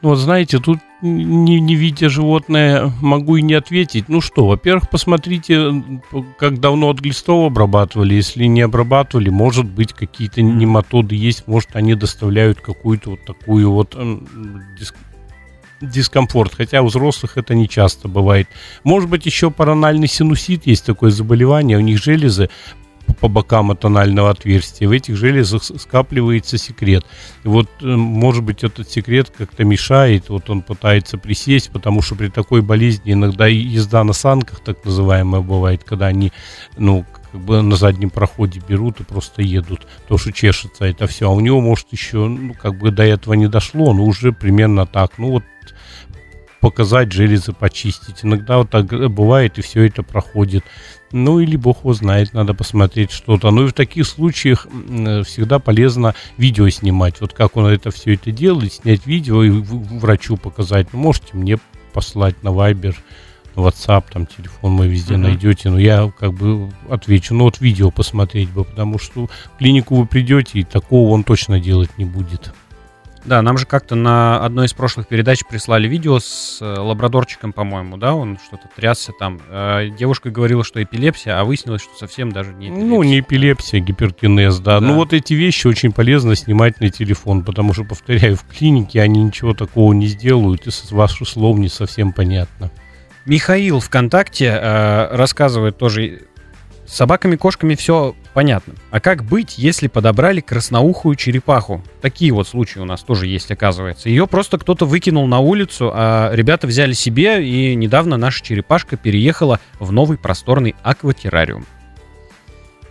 Ну, 0.00 0.10
вот 0.10 0.18
знаете, 0.18 0.60
тут 0.60 0.78
не, 1.00 1.58
не 1.58 1.74
видя 1.74 2.08
животное, 2.08 2.92
могу 3.00 3.36
и 3.36 3.42
не 3.42 3.54
ответить. 3.54 4.08
Ну 4.08 4.20
что, 4.20 4.46
во-первых, 4.46 4.88
посмотрите, 4.90 5.82
как 6.38 6.60
давно 6.60 6.90
от 6.90 7.00
глистов 7.00 7.48
обрабатывали. 7.48 8.14
Если 8.14 8.44
не 8.44 8.60
обрабатывали, 8.60 9.28
может 9.28 9.66
быть, 9.66 9.92
какие-то 9.92 10.40
нематоды 10.40 11.16
есть, 11.16 11.48
может, 11.48 11.74
они 11.74 11.96
доставляют 11.96 12.60
какую-то 12.60 13.10
вот 13.10 13.24
такую 13.24 13.72
вот 13.72 13.96
диск 14.78 14.94
дискомфорт, 15.82 16.54
хотя 16.54 16.82
у 16.82 16.86
взрослых 16.86 17.36
это 17.36 17.54
не 17.54 17.68
часто 17.68 18.08
бывает. 18.08 18.48
Может 18.84 19.10
быть, 19.10 19.26
еще 19.26 19.50
паранальный 19.50 20.08
синусит 20.08 20.66
есть 20.66 20.86
такое 20.86 21.10
заболевание, 21.10 21.76
у 21.76 21.80
них 21.80 22.02
железы 22.02 22.48
по 23.20 23.28
бокам 23.28 23.70
от 23.70 23.84
анального 23.84 24.30
отверстия. 24.30 24.88
В 24.88 24.92
этих 24.92 25.16
железах 25.16 25.62
скапливается 25.62 26.58
секрет. 26.58 27.04
И 27.44 27.48
вот, 27.48 27.68
э, 27.80 27.86
может 27.86 28.42
быть, 28.42 28.64
этот 28.64 28.90
секрет 28.90 29.32
как-то 29.36 29.64
мешает. 29.64 30.28
Вот 30.28 30.48
он 30.50 30.62
пытается 30.62 31.18
присесть, 31.18 31.70
потому 31.70 32.02
что 32.02 32.14
при 32.14 32.28
такой 32.28 32.62
болезни 32.62 33.12
иногда 33.12 33.46
езда 33.46 34.04
на 34.04 34.12
санках, 34.12 34.60
так 34.60 34.84
называемая, 34.84 35.42
бывает, 35.42 35.84
когда 35.84 36.06
они, 36.06 36.32
ну, 36.76 37.04
как 37.32 37.40
бы 37.40 37.62
на 37.62 37.76
заднем 37.76 38.10
проходе 38.10 38.60
берут 38.68 39.00
и 39.00 39.04
просто 39.04 39.42
едут, 39.42 39.86
то, 40.06 40.18
что 40.18 40.32
чешется 40.32 40.84
это 40.84 41.06
все. 41.06 41.28
А 41.28 41.32
у 41.32 41.40
него, 41.40 41.60
может, 41.60 41.88
еще, 41.90 42.28
ну, 42.28 42.54
как 42.54 42.78
бы 42.78 42.90
до 42.90 43.02
этого 43.02 43.34
не 43.34 43.48
дошло, 43.48 43.92
но 43.92 44.04
уже 44.04 44.32
примерно 44.32 44.86
так. 44.86 45.18
Ну, 45.18 45.30
вот 45.30 45.44
показать 46.60 47.10
железы, 47.10 47.52
почистить. 47.52 48.20
Иногда 48.22 48.58
вот 48.58 48.70
так 48.70 48.86
бывает, 48.86 49.58
и 49.58 49.62
все 49.62 49.82
это 49.84 50.04
проходит. 50.04 50.64
Ну 51.10 51.40
или 51.40 51.56
бог 51.56 51.80
его 51.80 51.92
знает, 51.92 52.32
надо 52.34 52.54
посмотреть 52.54 53.10
что-то. 53.10 53.50
Ну 53.50 53.64
и 53.64 53.68
в 53.68 53.72
таких 53.72 54.06
случаях 54.06 54.66
всегда 55.26 55.58
полезно 55.58 56.14
видео 56.38 56.68
снимать. 56.68 57.20
Вот 57.20 57.32
как 57.32 57.56
он 57.56 57.66
это 57.66 57.90
все 57.90 58.14
это 58.14 58.30
делает, 58.30 58.74
снять 58.74 59.06
видео 59.06 59.42
и 59.42 59.50
врачу 59.50 60.36
показать. 60.36 60.92
Ну, 60.92 61.00
можете 61.00 61.36
мне 61.36 61.58
послать 61.92 62.42
на 62.44 62.50
Viber, 62.50 62.94
WhatsApp, 63.60 64.04
там 64.12 64.26
телефон 64.26 64.72
мой 64.72 64.88
везде 64.88 65.14
uh-huh. 65.14 65.18
найдете. 65.18 65.70
Но 65.70 65.78
я 65.78 66.12
как 66.18 66.32
бы 66.32 66.70
отвечу. 66.88 67.34
Ну 67.34 67.44
вот 67.44 67.60
видео 67.60 67.90
посмотреть 67.90 68.50
бы, 68.50 68.64
потому 68.64 68.98
что 68.98 69.26
в 69.26 69.58
клинику 69.58 69.96
вы 69.96 70.06
придете, 70.06 70.60
и 70.60 70.64
такого 70.64 71.10
он 71.12 71.24
точно 71.24 71.60
делать 71.60 71.96
не 71.98 72.04
будет. 72.04 72.52
Да, 73.24 73.40
нам 73.40 73.56
же 73.56 73.66
как-то 73.66 73.94
на 73.94 74.44
одной 74.44 74.66
из 74.66 74.72
прошлых 74.72 75.06
передач 75.06 75.44
прислали 75.48 75.86
видео 75.86 76.18
с 76.18 76.58
э, 76.60 76.64
лабрадорчиком, 76.80 77.52
по-моему, 77.52 77.96
да, 77.96 78.14
он 78.14 78.38
что-то 78.44 78.68
трясся 78.74 79.12
там. 79.16 79.40
Э, 79.48 79.90
девушка 79.96 80.30
говорила, 80.30 80.64
что 80.64 80.82
эпилепсия, 80.82 81.38
а 81.38 81.44
выяснилось, 81.44 81.82
что 81.82 81.96
совсем 81.96 82.32
даже 82.32 82.52
не 82.52 82.66
эпилепсия. 82.66 82.88
Ну, 82.88 83.02
не 83.04 83.20
эпилепсия, 83.20 83.80
гипертинез, 83.80 84.58
да. 84.58 84.80
да. 84.80 84.86
Ну, 84.86 84.94
вот 84.96 85.12
эти 85.12 85.34
вещи 85.34 85.68
очень 85.68 85.92
полезно 85.92 86.34
снимать 86.34 86.80
на 86.80 86.90
телефон, 86.90 87.44
потому 87.44 87.72
что, 87.74 87.84
повторяю, 87.84 88.36
в 88.36 88.44
клинике 88.44 89.00
они 89.00 89.22
ничего 89.22 89.54
такого 89.54 89.92
не 89.92 90.06
сделают, 90.06 90.66
и 90.66 90.72
с 90.72 90.90
ваших 90.90 91.28
слов 91.28 91.58
не 91.58 91.68
совсем 91.68 92.12
понятно. 92.12 92.72
Михаил 93.24 93.80
ВКонтакте 93.80 94.46
э, 94.46 95.14
рассказывает 95.14 95.78
тоже 95.78 96.22
с 96.86 96.94
собаками, 96.94 97.36
кошками 97.36 97.74
все 97.74 98.16
понятно. 98.34 98.74
А 98.90 99.00
как 99.00 99.24
быть, 99.24 99.56
если 99.56 99.86
подобрали 99.86 100.40
красноухую 100.40 101.14
черепаху? 101.14 101.82
Такие 102.00 102.32
вот 102.32 102.48
случаи 102.48 102.80
у 102.80 102.84
нас 102.84 103.02
тоже 103.02 103.28
есть, 103.28 103.50
оказывается. 103.50 104.08
Ее 104.08 104.26
просто 104.26 104.58
кто-то 104.58 104.84
выкинул 104.84 105.26
на 105.26 105.38
улицу, 105.38 105.90
а 105.94 106.30
ребята 106.34 106.66
взяли 106.66 106.92
себе, 106.92 107.46
и 107.46 107.74
недавно 107.76 108.16
наша 108.16 108.44
черепашка 108.44 108.96
переехала 108.96 109.60
в 109.78 109.92
новый 109.92 110.18
просторный 110.18 110.74
акватеррариум. 110.82 111.64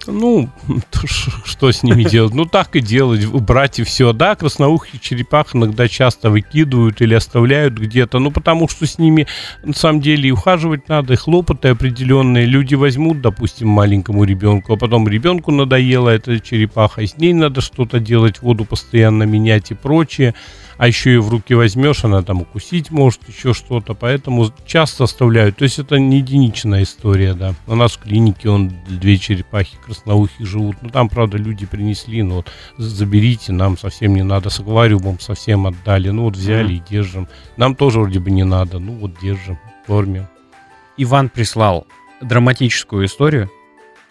Ну, 0.08 0.50
что 1.46 1.72
с 1.72 1.84
ними 1.84 2.04
делать? 2.04 2.34
Ну, 2.34 2.46
так 2.46 2.76
и 2.76 2.82
делать, 2.82 3.26
брать 3.26 3.80
и 3.80 3.84
все. 3.84 4.14
Да, 4.14 4.36
красноухих 4.36 5.00
черепах 5.02 5.56
иногда 5.56 5.88
часто 5.88 6.30
выкидывают 6.30 7.02
или 7.02 7.14
оставляют 7.14 7.76
где-то, 7.76 8.20
ну, 8.20 8.32
потому 8.32 8.68
что 8.68 8.86
с 8.86 8.98
ними, 8.98 9.28
на 9.64 9.74
самом 9.74 10.02
деле, 10.02 10.30
и 10.30 10.32
ухаживать 10.32 10.90
надо, 10.90 11.14
и 11.14 11.18
хлопоты 11.18 11.70
определенные. 11.70 12.46
Люди 12.46 12.76
возьмут, 12.76 13.22
допустим, 13.22 13.68
маленькому 13.68 14.24
ребенку, 14.24 14.74
а 14.74 14.78
потом 14.78 15.08
ребенку 15.08 15.52
надоела 15.52 16.10
эта 16.10 16.40
черепаха, 16.40 17.02
и 17.02 17.08
с 17.08 17.18
ней 17.18 17.34
надо 17.34 17.62
что-то 17.62 18.00
делать, 18.00 18.42
воду 18.42 18.66
постоянно 18.66 19.24
менять 19.24 19.72
и 19.72 19.74
прочее 19.74 20.34
а 20.82 20.88
еще 20.88 21.14
и 21.14 21.18
в 21.18 21.30
руки 21.30 21.54
возьмешь, 21.54 22.04
она 22.06 22.24
там 22.24 22.42
укусить 22.42 22.90
может, 22.90 23.30
еще 23.30 23.54
что-то, 23.54 23.94
поэтому 23.94 24.52
часто 24.66 25.04
оставляют. 25.04 25.58
То 25.58 25.64
есть 25.66 25.78
это 25.78 26.00
не 26.00 26.18
единичная 26.18 26.82
история, 26.82 27.36
да. 27.36 27.54
У 27.68 27.76
нас 27.76 27.92
в 27.92 28.00
клинике 28.00 28.50
он 28.50 28.74
две 28.90 29.20
черепахи 29.20 29.78
красноухих 29.86 30.44
живут, 30.44 30.78
ну 30.82 30.90
там, 30.90 31.08
правда, 31.08 31.38
люди 31.38 31.68
принесли, 31.68 32.24
ну 32.24 32.38
вот 32.38 32.52
заберите, 32.80 33.52
нам 33.52 33.78
совсем 33.78 34.16
не 34.16 34.24
надо, 34.24 34.50
с 34.50 34.60
аквариумом 34.60 35.20
совсем 35.20 35.68
отдали, 35.68 36.10
ну 36.10 36.24
вот 36.24 36.36
взяли 36.36 36.74
и 36.74 36.84
держим. 36.90 37.28
Нам 37.58 37.76
тоже 37.76 38.00
вроде 38.00 38.20
бы 38.20 38.32
не 38.32 38.44
надо, 38.44 38.80
ну 38.80 38.94
вот 38.94 39.12
держим, 39.22 39.60
кормим. 39.86 40.26
Иван 40.98 41.30
прислал 41.30 41.86
драматическую 42.22 43.06
историю 43.06 43.52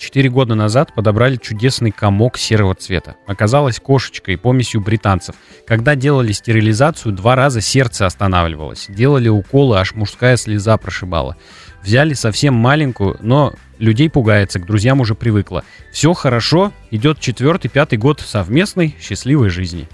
Четыре 0.01 0.31
года 0.31 0.55
назад 0.55 0.95
подобрали 0.95 1.37
чудесный 1.37 1.91
комок 1.91 2.39
серого 2.39 2.75
цвета. 2.75 3.17
Оказалась 3.27 3.79
кошечкой, 3.79 4.39
помесью 4.39 4.81
британцев. 4.81 5.35
Когда 5.67 5.95
делали 5.95 6.33
стерилизацию, 6.33 7.13
два 7.13 7.37
раза 7.37 7.61
сердце 7.61 8.07
останавливалось. 8.07 8.87
Делали 8.89 9.29
уколы, 9.29 9.77
аж 9.77 9.95
мужская 9.95 10.39
слеза 10.39 10.79
прошибала. 10.79 11.37
Взяли 11.83 12.15
совсем 12.15 12.55
маленькую, 12.55 13.19
но 13.21 13.53
людей 13.79 14.09
пугается, 14.09 14.59
к 14.59 14.65
друзьям 14.65 15.01
уже 15.01 15.15
привыкла. 15.15 15.65
Все 15.93 16.15
хорошо, 16.15 16.73
идет 16.91 17.21
четвертый, 17.21 17.69
пятый 17.69 17.99
год 17.99 18.21
совместной 18.21 18.97
счастливой 18.99 19.51
жизни. 19.51 19.87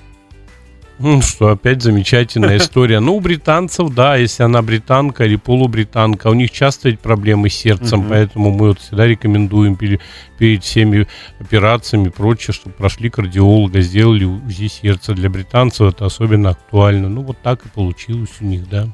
Ну 0.99 1.21
что, 1.21 1.49
опять 1.51 1.83
замечательная 1.83 2.57
история. 2.57 3.01
Ну, 3.01 3.17
у 3.17 3.21
британцев, 3.21 3.93
да, 3.95 4.17
если 4.17 4.45
она 4.45 4.63
британка 4.63 5.25
или 5.25 5.37
полубританка, 5.37 6.29
у 6.29 6.35
них 6.35 6.51
часто 6.51 6.89
эти 6.89 6.97
проблемы 6.97 7.51
с 7.51 7.55
сердцем, 7.55 8.09
поэтому 8.09 8.51
мы 8.51 8.69
вот 8.69 8.81
всегда 8.81 9.07
рекомендуем 9.07 9.77
перед, 9.77 10.01
перед 10.39 10.65
всеми 10.65 11.07
операциями 11.39 12.09
и 12.09 12.11
прочее, 12.11 12.55
чтобы 12.55 12.75
прошли 12.77 13.11
кардиолога, 13.11 13.83
сделали 13.83 14.25
УЗИ 14.25 14.69
сердца. 14.69 15.13
Для 15.13 15.29
британцев 15.29 15.93
это 15.93 16.07
особенно 16.07 16.51
актуально. 16.51 17.11
Ну, 17.11 17.23
вот 17.23 17.37
так 17.43 17.67
и 17.67 17.69
получилось 17.69 18.33
у 18.41 18.47
них, 18.47 18.67
да. 18.69 18.89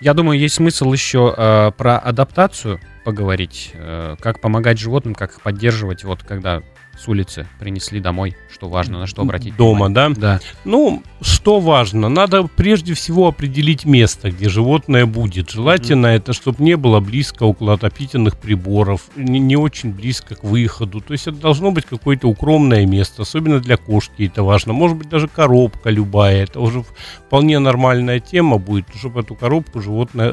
Я 0.00 0.14
думаю, 0.14 0.38
есть 0.38 0.54
смысл 0.54 0.90
еще 0.90 1.34
э, 1.36 1.72
про 1.76 1.98
адаптацию 1.98 2.80
поговорить, 3.04 3.72
э, 3.74 4.16
как 4.18 4.40
помогать 4.40 4.78
животным, 4.78 5.14
как 5.14 5.32
их 5.32 5.42
поддерживать, 5.42 6.04
вот 6.04 6.22
когда 6.22 6.62
с 7.00 7.08
улицы 7.08 7.46
принесли 7.58 7.98
домой, 7.98 8.36
что 8.52 8.68
важно, 8.68 8.98
на 8.98 9.06
что 9.06 9.22
обратить 9.22 9.56
Дома, 9.56 9.86
внимание. 9.86 10.16
да? 10.16 10.38
Да. 10.38 10.40
Ну, 10.64 11.02
что 11.22 11.58
важно? 11.58 12.08
Надо 12.08 12.42
прежде 12.42 12.92
всего 12.94 13.28
определить 13.28 13.86
место, 13.86 14.30
где 14.30 14.48
животное 14.48 15.06
будет. 15.06 15.50
Желательно 15.50 16.08
mm-hmm. 16.08 16.16
это, 16.16 16.32
чтобы 16.34 16.62
не 16.62 16.76
было 16.76 17.00
близко 17.00 17.44
около 17.44 17.74
отопительных 17.74 18.36
приборов, 18.36 19.08
не, 19.16 19.38
не 19.38 19.56
очень 19.56 19.92
близко 19.92 20.34
к 20.34 20.44
выходу. 20.44 21.00
То 21.00 21.12
есть 21.12 21.26
это 21.26 21.38
должно 21.38 21.70
быть 21.70 21.86
какое-то 21.86 22.28
укромное 22.28 22.84
место, 22.84 23.22
особенно 23.22 23.60
для 23.60 23.78
кошки 23.78 24.24
это 24.26 24.42
важно. 24.42 24.74
Может 24.74 24.98
быть 24.98 25.08
даже 25.08 25.26
коробка 25.26 25.88
любая, 25.88 26.44
это 26.44 26.60
уже 26.60 26.84
вполне 27.26 27.58
нормальная 27.58 28.20
тема 28.20 28.58
будет, 28.58 28.86
чтобы 28.94 29.20
эту 29.20 29.34
коробку 29.34 29.80
животное 29.80 30.32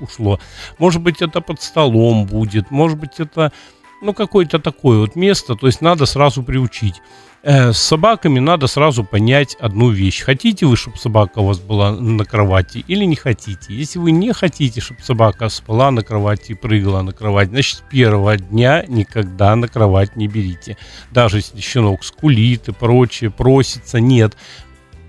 ушло. 0.00 0.40
Может 0.78 1.02
быть 1.02 1.20
это 1.20 1.40
под 1.42 1.60
столом 1.60 2.26
будет, 2.26 2.70
может 2.70 2.98
быть 2.98 3.18
это 3.18 3.52
ну, 4.00 4.14
какое-то 4.14 4.58
такое 4.58 4.98
вот 4.98 5.16
место, 5.16 5.54
то 5.54 5.66
есть 5.66 5.80
надо 5.80 6.06
сразу 6.06 6.42
приучить. 6.42 7.00
Э, 7.42 7.72
с 7.72 7.78
собаками 7.78 8.40
надо 8.40 8.66
сразу 8.66 9.04
понять 9.04 9.56
одну 9.60 9.90
вещь. 9.90 10.22
Хотите 10.22 10.66
вы, 10.66 10.76
чтобы 10.76 10.96
собака 10.96 11.38
у 11.38 11.46
вас 11.46 11.60
была 11.60 11.92
на 11.92 12.24
кровати 12.24 12.84
или 12.88 13.04
не 13.04 13.14
хотите? 13.14 13.74
Если 13.74 14.00
вы 14.00 14.10
не 14.10 14.32
хотите, 14.32 14.80
чтобы 14.80 15.00
собака 15.02 15.48
спала 15.48 15.90
на 15.92 16.02
кровати 16.02 16.52
и 16.52 16.54
прыгала 16.54 17.02
на 17.02 17.12
кровать, 17.12 17.50
значит, 17.50 17.78
с 17.78 17.82
первого 17.90 18.36
дня 18.36 18.84
никогда 18.88 19.54
на 19.54 19.68
кровать 19.68 20.16
не 20.16 20.26
берите. 20.26 20.76
Даже 21.12 21.38
если 21.38 21.60
щенок 21.60 22.02
скулит 22.02 22.68
и 22.68 22.72
прочее, 22.72 23.30
просится, 23.30 24.00
нет 24.00 24.36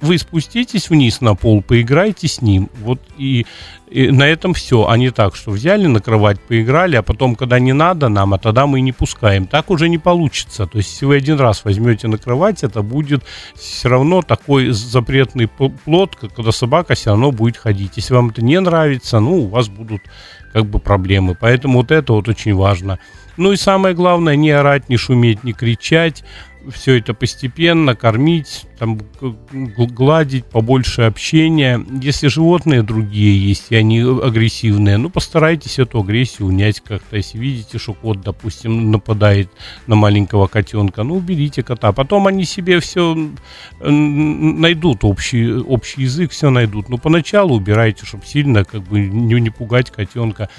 вы 0.01 0.17
спуститесь 0.17 0.89
вниз 0.89 1.21
на 1.21 1.35
пол, 1.35 1.61
поиграйте 1.61 2.27
с 2.27 2.41
ним, 2.41 2.69
вот 2.81 2.99
и, 3.17 3.45
и 3.89 4.11
на 4.11 4.27
этом 4.27 4.53
все, 4.53 4.87
а 4.87 4.97
не 4.97 5.11
так, 5.11 5.35
что 5.35 5.51
взяли 5.51 5.87
на 5.87 5.99
кровать, 5.99 6.39
поиграли, 6.39 6.95
а 6.95 7.01
потом, 7.01 7.35
когда 7.35 7.59
не 7.59 7.73
надо 7.73 8.09
нам, 8.09 8.33
а 8.33 8.37
тогда 8.37 8.65
мы 8.67 8.79
и 8.79 8.81
не 8.81 8.91
пускаем. 8.91 9.47
Так 9.47 9.69
уже 9.69 9.89
не 9.89 9.97
получится. 9.97 10.67
То 10.67 10.77
есть, 10.77 10.91
если 10.91 11.05
вы 11.05 11.17
один 11.17 11.39
раз 11.39 11.65
возьмете 11.65 12.07
на 12.07 12.17
кровать, 12.17 12.63
это 12.63 12.81
будет 12.81 13.23
все 13.55 13.89
равно 13.89 14.21
такой 14.21 14.69
запретный 14.71 15.47
плод, 15.47 16.15
когда 16.15 16.51
собака 16.51 16.95
все 16.95 17.11
равно 17.11 17.31
будет 17.31 17.57
ходить. 17.57 17.93
Если 17.95 18.13
вам 18.13 18.29
это 18.29 18.43
не 18.43 18.59
нравится, 18.59 19.19
ну, 19.19 19.43
у 19.43 19.47
вас 19.47 19.67
будут 19.67 20.01
как 20.53 20.65
бы 20.65 20.79
проблемы. 20.79 21.35
Поэтому 21.39 21.79
вот 21.79 21.91
это 21.91 22.13
вот 22.13 22.27
очень 22.27 22.55
важно. 22.55 22.99
Ну 23.37 23.53
и 23.53 23.57
самое 23.57 23.95
главное, 23.95 24.35
не 24.35 24.51
орать, 24.51 24.89
не 24.89 24.97
шуметь, 24.97 25.43
не 25.43 25.53
кричать, 25.53 26.23
все 26.69 26.97
это 26.97 27.13
постепенно, 27.13 27.95
кормить, 27.95 28.65
там, 28.77 28.99
гладить, 29.51 30.45
побольше 30.45 31.03
общения. 31.03 31.83
Если 32.01 32.27
животные 32.27 32.83
другие 32.83 33.49
есть, 33.49 33.67
и 33.71 33.75
они 33.75 33.99
агрессивные, 34.01 34.97
ну, 34.97 35.09
постарайтесь 35.09 35.79
эту 35.79 35.99
агрессию 35.99 36.47
унять 36.47 36.79
как-то. 36.79 37.17
Если 37.17 37.37
видите, 37.37 37.77
что 37.77 37.93
кот, 37.93 38.21
допустим, 38.21 38.91
нападает 38.91 39.49
на 39.87 39.95
маленького 39.95 40.47
котенка, 40.47 41.03
ну, 41.03 41.15
уберите 41.15 41.63
кота. 41.63 41.91
Потом 41.91 42.27
они 42.27 42.45
себе 42.45 42.79
все 42.79 43.15
найдут, 43.79 45.03
общий, 45.03 45.53
общий 45.53 46.03
язык 46.03 46.31
все 46.31 46.49
найдут. 46.49 46.89
Но 46.89 46.97
поначалу 46.97 47.55
убирайте, 47.55 48.05
чтобы 48.05 48.25
сильно 48.25 48.63
как 48.63 48.83
бы 48.83 48.99
не, 48.99 49.39
не 49.39 49.49
пугать 49.49 49.91
котенка. 49.91 50.49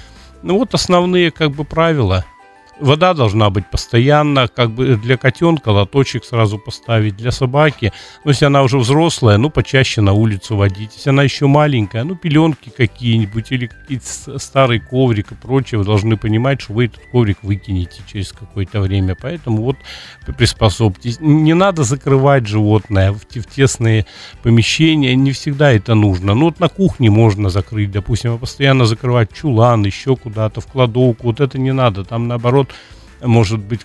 Ну, 0.43 0.57
вот 0.57 0.73
основные 0.73 1.31
как 1.31 1.51
бы 1.51 1.63
правила– 1.63 2.25
вода 2.81 3.13
должна 3.13 3.49
быть 3.49 3.69
постоянно, 3.69 4.47
как 4.47 4.71
бы 4.71 4.95
для 4.95 5.17
котенка 5.17 5.69
лоточек 5.69 6.25
сразу 6.25 6.57
поставить, 6.57 7.15
для 7.15 7.31
собаки, 7.31 7.93
ну, 8.25 8.31
если 8.31 8.45
она 8.45 8.63
уже 8.63 8.77
взрослая, 8.77 9.37
ну, 9.37 9.49
почаще 9.49 10.01
на 10.01 10.13
улицу 10.13 10.55
водить, 10.57 10.91
если 10.95 11.09
она 11.09 11.23
еще 11.23 11.47
маленькая, 11.47 12.03
ну, 12.03 12.15
пеленки 12.15 12.69
какие-нибудь 12.69 13.51
или 13.51 13.67
какие-то 13.67 14.39
старый 14.39 14.79
коврик 14.79 15.31
и 15.31 15.35
прочее, 15.35 15.79
вы 15.79 15.85
должны 15.85 16.17
понимать, 16.17 16.61
что 16.61 16.73
вы 16.73 16.85
этот 16.85 17.01
коврик 17.11 17.37
выкинете 17.43 18.01
через 18.11 18.31
какое-то 18.31 18.81
время, 18.81 19.15
поэтому 19.19 19.63
вот 19.63 19.77
приспособьтесь. 20.37 21.19
Не 21.21 21.53
надо 21.53 21.83
закрывать 21.83 22.47
животное 22.47 23.11
в, 23.11 23.19
в 23.19 23.45
тесные 23.45 24.05
помещения, 24.43 25.15
не 25.15 25.31
всегда 25.31 25.71
это 25.71 25.95
нужно. 25.95 26.33
Ну, 26.33 26.45
вот 26.45 26.59
на 26.59 26.69
кухне 26.69 27.09
можно 27.09 27.49
закрыть, 27.49 27.91
допустим, 27.91 28.33
а 28.33 28.37
постоянно 28.37 28.85
закрывать 28.85 29.33
чулан, 29.33 29.85
еще 29.85 30.15
куда-то, 30.15 30.61
в 30.61 30.67
кладовку, 30.67 31.27
вот 31.27 31.39
это 31.39 31.59
не 31.59 31.71
надо, 31.71 32.03
там, 32.03 32.27
наоборот, 32.27 32.70
может 33.21 33.59
быть 33.59 33.81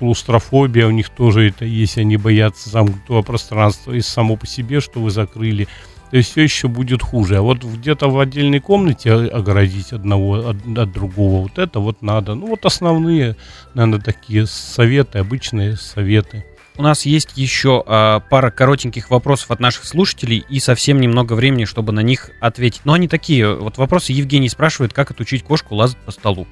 клаустрофобия 0.00 0.86
у 0.86 0.90
них 0.90 1.10
тоже 1.10 1.48
это 1.48 1.64
есть, 1.64 1.98
они 1.98 2.16
боятся 2.16 2.70
замкнутого 2.70 3.22
пространства 3.22 3.92
и 3.92 4.00
само 4.00 4.36
по 4.36 4.46
себе, 4.46 4.80
что 4.80 5.00
вы 5.00 5.10
закрыли. 5.10 5.68
То 6.10 6.16
есть 6.16 6.32
все 6.32 6.42
еще 6.42 6.66
будет 6.66 7.02
хуже. 7.02 7.36
А 7.36 7.42
вот 7.42 7.62
где-то 7.62 8.08
в 8.08 8.18
отдельной 8.18 8.58
комнате 8.58 9.12
огородить 9.12 9.92
одного 9.92 10.48
от, 10.48 10.56
от 10.76 10.92
другого, 10.92 11.42
вот 11.42 11.58
это 11.58 11.78
вот 11.78 12.02
надо. 12.02 12.34
Ну 12.34 12.48
вот 12.48 12.64
основные, 12.64 13.36
наверное, 13.74 14.00
такие 14.00 14.46
советы, 14.46 15.18
обычные 15.18 15.76
советы. 15.76 16.44
У 16.76 16.82
нас 16.82 17.04
есть 17.04 17.32
еще 17.36 17.84
э, 17.86 18.20
пара 18.28 18.50
коротеньких 18.50 19.10
вопросов 19.10 19.50
от 19.50 19.60
наших 19.60 19.84
слушателей 19.84 20.44
и 20.48 20.58
совсем 20.60 21.00
немного 21.00 21.34
времени, 21.34 21.64
чтобы 21.64 21.92
на 21.92 22.00
них 22.00 22.30
ответить. 22.40 22.80
Но 22.84 22.94
они 22.94 23.06
такие. 23.06 23.54
Вот 23.54 23.76
вопросы 23.76 24.12
Евгений 24.12 24.48
спрашивает, 24.48 24.92
как 24.92 25.10
отучить 25.10 25.44
кошку 25.44 25.74
лазать 25.74 25.98
по 25.98 26.10
столу. 26.10 26.48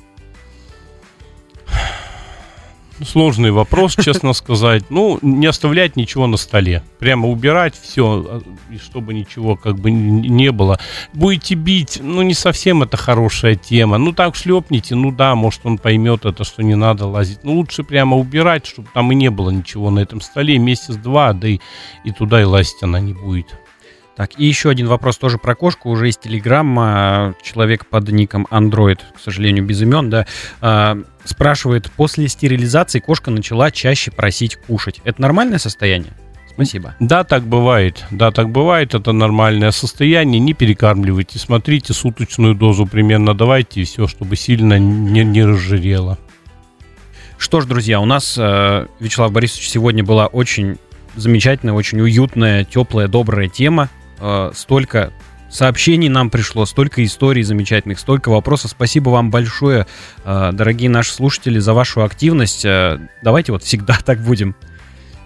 Сложный 3.04 3.52
вопрос, 3.52 3.94
честно 3.96 4.32
сказать. 4.32 4.84
Ну, 4.90 5.18
не 5.22 5.46
оставлять 5.46 5.96
ничего 5.96 6.26
на 6.26 6.37
столе. 6.37 6.82
Прямо 6.98 7.28
убирать 7.28 7.78
все, 7.80 8.24
а, 8.28 8.42
чтобы 8.82 9.14
ничего 9.14 9.56
как 9.56 9.78
бы 9.78 9.90
не 9.90 10.50
было. 10.50 10.80
Будете 11.12 11.54
бить, 11.54 11.98
ну, 12.02 12.22
не 12.22 12.34
совсем 12.34 12.82
это 12.82 12.96
хорошая 12.96 13.54
тема. 13.54 13.98
Ну, 13.98 14.12
так 14.12 14.34
шлепните, 14.34 14.94
ну 14.94 15.12
да, 15.12 15.34
может, 15.34 15.61
он 15.64 15.78
поймет 15.78 16.24
это, 16.24 16.44
что 16.44 16.62
не 16.62 16.74
надо 16.74 17.06
лазить. 17.06 17.44
Ну, 17.44 17.54
лучше 17.54 17.84
прямо 17.84 18.16
убирать, 18.16 18.66
чтобы 18.66 18.88
там 18.92 19.12
и 19.12 19.14
не 19.14 19.30
было 19.30 19.50
ничего 19.50 19.90
на 19.90 20.00
этом 20.00 20.20
столе. 20.20 20.58
Месяц-два, 20.58 21.32
да 21.32 21.48
и, 21.48 21.61
и 22.04 22.11
туда 22.11 22.40
и 22.40 22.44
лазить 22.44 22.82
она 22.82 22.98
не 22.98 23.12
будет. 23.12 23.46
Так, 24.18 24.33
и 24.37 24.44
еще 24.44 24.68
один 24.68 24.88
вопрос 24.88 25.16
тоже 25.16 25.38
про 25.38 25.54
кошку. 25.54 25.90
Уже 25.90 26.09
из 26.09 26.16
Телеграма 26.16 27.37
человек 27.40 27.87
под 27.87 28.09
ником 28.09 28.48
Android, 28.50 28.98
к 29.14 29.20
сожалению, 29.20 29.64
без 29.64 29.81
имен, 29.81 30.11
да, 30.11 30.26
а, 30.61 30.98
спрашивает, 31.22 31.88
после 31.92 32.26
стерилизации 32.26 32.98
кошка 32.98 33.31
начала 33.31 33.70
чаще 33.70 34.11
просить 34.11 34.57
кушать. 34.57 35.00
Это 35.04 35.22
нормальное 35.22 35.59
состояние? 35.59 36.14
Спасибо. 36.52 36.96
Да, 36.98 37.22
так 37.22 37.44
бывает. 37.44 38.07
Да, 38.11 38.33
так 38.33 38.50
бывает. 38.50 38.92
Это 38.92 39.12
нормальное 39.12 39.70
состояние. 39.70 40.40
Не 40.40 40.52
перекармливайте. 40.52 41.38
Смотрите, 41.38 41.92
суточную 41.92 42.57
дозу 42.57 42.87
примерно 42.87 43.35
давайте, 43.35 43.83
и 43.83 43.85
все, 43.85 44.09
чтобы 44.09 44.35
сильно 44.35 44.81
не, 44.81 45.22
не 45.22 45.44
разжирело. 45.44 46.18
Что 47.38 47.61
ж, 47.61 47.66
друзья, 47.66 48.00
у 48.00 48.04
нас 48.04 48.37
э, 48.37 48.87
Вячеслав 48.98 49.31
Борисович 49.31 49.70
сегодня 49.70 50.02
была 50.02 50.26
очень 50.26 50.76
замечательная, 51.14 51.74
очень 51.74 52.00
уютная, 52.00 52.64
теплая, 52.64 53.07
добрая 53.07 53.46
тема 53.46 53.88
э, 54.20 54.50
столько 54.54 55.12
сообщений 55.50 56.09
нам 56.09 56.31
пришло, 56.31 56.66
столько 56.66 57.04
историй 57.04 57.42
замечательных, 57.42 57.98
столько 57.98 58.28
вопросов. 58.28 58.70
Спасибо 58.70 59.11
вам 59.11 59.31
большое, 59.31 59.87
э, 60.24 60.50
дорогие 60.52 60.90
наши 60.90 61.12
слушатели, 61.12 61.59
за 61.59 61.74
вашу 61.74 62.02
активность. 62.02 62.64
Э, 62.64 62.98
давайте 63.22 63.52
вот 63.52 63.62
всегда 63.62 63.98
так 64.04 64.20
будем. 64.20 64.54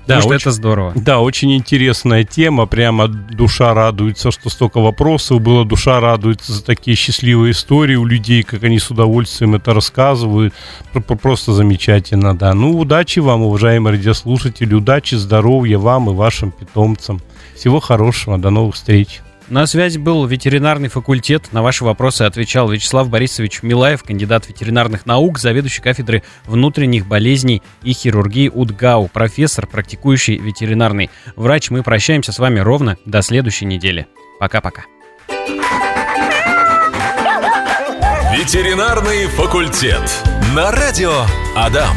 Да, 0.06 0.16
Потому 0.16 0.34
очень, 0.34 0.42
это 0.42 0.50
здорово. 0.50 0.92
Да, 0.96 1.20
очень 1.20 1.54
интересная 1.54 2.24
тема. 2.24 2.66
Прямо 2.66 3.06
душа 3.06 3.72
радуется, 3.72 4.32
что 4.32 4.50
столько 4.50 4.80
вопросов 4.80 5.40
было. 5.40 5.64
Душа 5.64 6.00
радуется 6.00 6.52
за 6.52 6.64
такие 6.64 6.96
счастливые 6.96 7.52
истории 7.52 7.94
у 7.94 8.04
людей, 8.04 8.42
как 8.42 8.64
они 8.64 8.80
с 8.80 8.90
удовольствием 8.90 9.54
это 9.54 9.72
рассказывают. 9.72 10.54
Просто 11.22 11.52
замечательно, 11.52 12.36
да. 12.36 12.52
Ну, 12.52 12.76
удачи 12.76 13.20
вам, 13.20 13.42
уважаемые 13.42 13.92
радиослушатели. 13.92 14.74
Удачи, 14.74 15.14
здоровья 15.14 15.78
вам 15.78 16.10
и 16.10 16.14
вашим 16.14 16.50
питомцам. 16.50 17.20
Всего 17.62 17.78
хорошего, 17.78 18.38
до 18.38 18.50
новых 18.50 18.74
встреч. 18.74 19.20
На 19.48 19.66
связи 19.66 19.96
был 19.96 20.26
ветеринарный 20.26 20.88
факультет. 20.88 21.52
На 21.52 21.62
ваши 21.62 21.84
вопросы 21.84 22.22
отвечал 22.22 22.68
Вячеслав 22.68 23.08
Борисович 23.08 23.62
Милаев, 23.62 24.02
кандидат 24.02 24.48
ветеринарных 24.48 25.06
наук, 25.06 25.38
заведующий 25.38 25.80
кафедры 25.80 26.24
внутренних 26.44 27.06
болезней 27.06 27.62
и 27.84 27.92
хирургии 27.92 28.48
УДГАУ, 28.48 29.06
профессор, 29.06 29.68
практикующий 29.68 30.38
ветеринарный 30.38 31.08
врач. 31.36 31.70
Мы 31.70 31.84
прощаемся 31.84 32.32
с 32.32 32.40
вами 32.40 32.58
ровно 32.58 32.96
до 33.06 33.22
следующей 33.22 33.66
недели. 33.66 34.08
Пока-пока. 34.40 34.82
Ветеринарный 38.36 39.26
факультет. 39.26 40.02
На 40.52 40.72
радио 40.72 41.12
Адам. 41.54 41.94